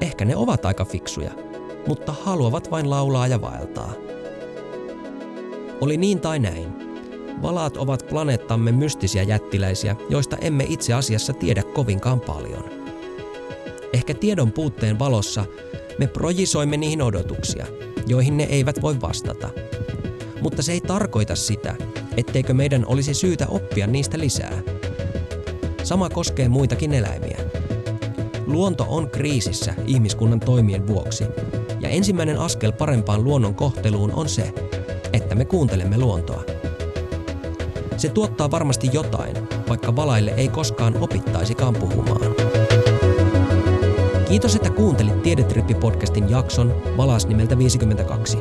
Ehkä 0.00 0.24
ne 0.24 0.36
ovat 0.36 0.64
aika 0.64 0.84
fiksuja, 0.84 1.30
mutta 1.86 2.14
haluavat 2.22 2.70
vain 2.70 2.90
laulaa 2.90 3.26
ja 3.26 3.40
vaeltaa. 3.40 3.92
Oli 5.80 5.96
niin 5.96 6.20
tai 6.20 6.38
näin. 6.38 6.68
Valaat 7.42 7.76
ovat 7.76 8.06
planeettamme 8.08 8.72
mystisiä 8.72 9.22
jättiläisiä, 9.22 9.96
joista 10.10 10.36
emme 10.36 10.64
itse 10.68 10.92
asiassa 10.92 11.32
tiedä 11.32 11.62
kovinkaan 11.62 12.20
paljon. 12.20 12.64
Ehkä 13.92 14.14
tiedon 14.14 14.52
puutteen 14.52 14.98
valossa 14.98 15.44
me 15.98 16.06
projisoimme 16.06 16.76
niihin 16.76 17.02
odotuksia, 17.02 17.66
joihin 18.06 18.36
ne 18.36 18.44
eivät 18.44 18.82
voi 18.82 19.00
vastata– 19.00 19.50
mutta 20.40 20.62
se 20.62 20.72
ei 20.72 20.80
tarkoita 20.80 21.36
sitä, 21.36 21.74
etteikö 22.16 22.54
meidän 22.54 22.84
olisi 22.86 23.14
syytä 23.14 23.46
oppia 23.48 23.86
niistä 23.86 24.18
lisää. 24.18 24.58
Sama 25.82 26.10
koskee 26.10 26.48
muitakin 26.48 26.94
eläimiä. 26.94 27.38
Luonto 28.46 28.86
on 28.88 29.10
kriisissä 29.10 29.74
ihmiskunnan 29.86 30.40
toimien 30.40 30.86
vuoksi, 30.86 31.24
ja 31.80 31.88
ensimmäinen 31.88 32.38
askel 32.38 32.72
parempaan 32.72 33.24
luonnon 33.24 33.54
kohteluun 33.54 34.12
on 34.12 34.28
se, 34.28 34.52
että 35.12 35.34
me 35.34 35.44
kuuntelemme 35.44 35.98
luontoa. 35.98 36.42
Se 37.96 38.08
tuottaa 38.08 38.50
varmasti 38.50 38.90
jotain, 38.92 39.36
vaikka 39.68 39.96
valaille 39.96 40.34
ei 40.36 40.48
koskaan 40.48 40.96
opittaisikaan 41.00 41.74
puhumaan. 41.74 42.34
Kiitos, 44.28 44.56
että 44.56 44.70
kuuntelit 44.70 45.22
Tiedetrippi-podcastin 45.22 46.30
jakson 46.30 46.74
Valas 46.96 47.26
nimeltä 47.26 47.58
52. 47.58 48.38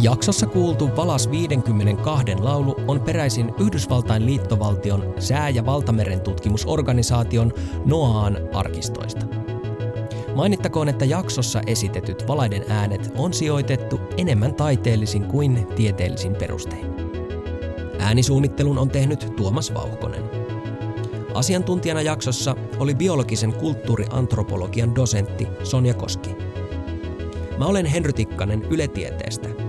Jaksossa 0.00 0.46
kuultu 0.46 0.90
Valas 0.96 1.30
52 1.30 2.34
laulu 2.38 2.76
on 2.86 3.00
peräisin 3.00 3.54
Yhdysvaltain 3.60 4.26
liittovaltion 4.26 5.14
sää- 5.18 5.48
ja 5.48 5.66
valtameren 5.66 6.20
tutkimusorganisaation 6.20 7.52
NOAAn 7.84 8.38
arkistoista. 8.54 9.26
Mainittakoon, 10.34 10.88
että 10.88 11.04
jaksossa 11.04 11.60
esitetyt 11.66 12.28
valaiden 12.28 12.64
äänet 12.68 13.12
on 13.16 13.32
sijoitettu 13.32 14.00
enemmän 14.16 14.54
taiteellisin 14.54 15.24
kuin 15.24 15.66
tieteellisin 15.76 16.36
perustein. 16.36 16.86
Äänisuunnittelun 17.98 18.78
on 18.78 18.90
tehnyt 18.90 19.32
Tuomas 19.36 19.74
Vauhkonen. 19.74 20.22
Asiantuntijana 21.34 22.02
jaksossa 22.02 22.56
oli 22.78 22.94
biologisen 22.94 23.52
kulttuuriantropologian 23.52 24.94
dosentti 24.94 25.48
Sonja 25.62 25.94
Koski. 25.94 26.36
Mä 27.58 27.66
olen 27.66 27.86
Henry 27.86 28.12
Tikkanen 28.12 28.64
Yle 28.70 28.88
Tieteestä. 28.88 29.67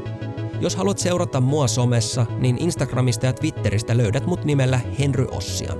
Jos 0.62 0.76
haluat 0.76 0.98
seurata 0.98 1.42
mua 1.42 1.68
somessa, 1.68 2.26
niin 2.40 2.58
Instagramista 2.58 3.26
ja 3.26 3.34
Twitteristä 3.34 3.98
löydät 3.98 4.26
mut 4.26 4.46
nimellä 4.46 4.80
Henry 5.00 5.28
Ossian. 5.32 5.78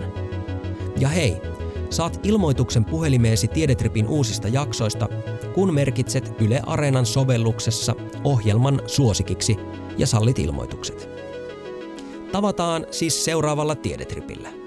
Ja 1.00 1.10
hei, 1.10 1.42
saat 1.90 2.20
ilmoituksen 2.24 2.86
puhelimeesi 2.86 3.48
Tiedetripin 3.48 4.08
uusista 4.08 4.48
jaksoista, 4.48 5.10
kun 5.54 5.74
merkitset 5.74 6.42
Yle 6.42 6.62
Areenan 6.66 7.06
sovelluksessa 7.06 7.96
ohjelman 8.24 8.82
suosikiksi 8.88 9.58
ja 9.98 10.08
sallit 10.08 10.40
ilmoitukset. 10.40 11.10
Tavataan 12.32 12.86
siis 12.92 13.26
seuraavalla 13.26 13.76
Tiedetripillä. 13.76 14.59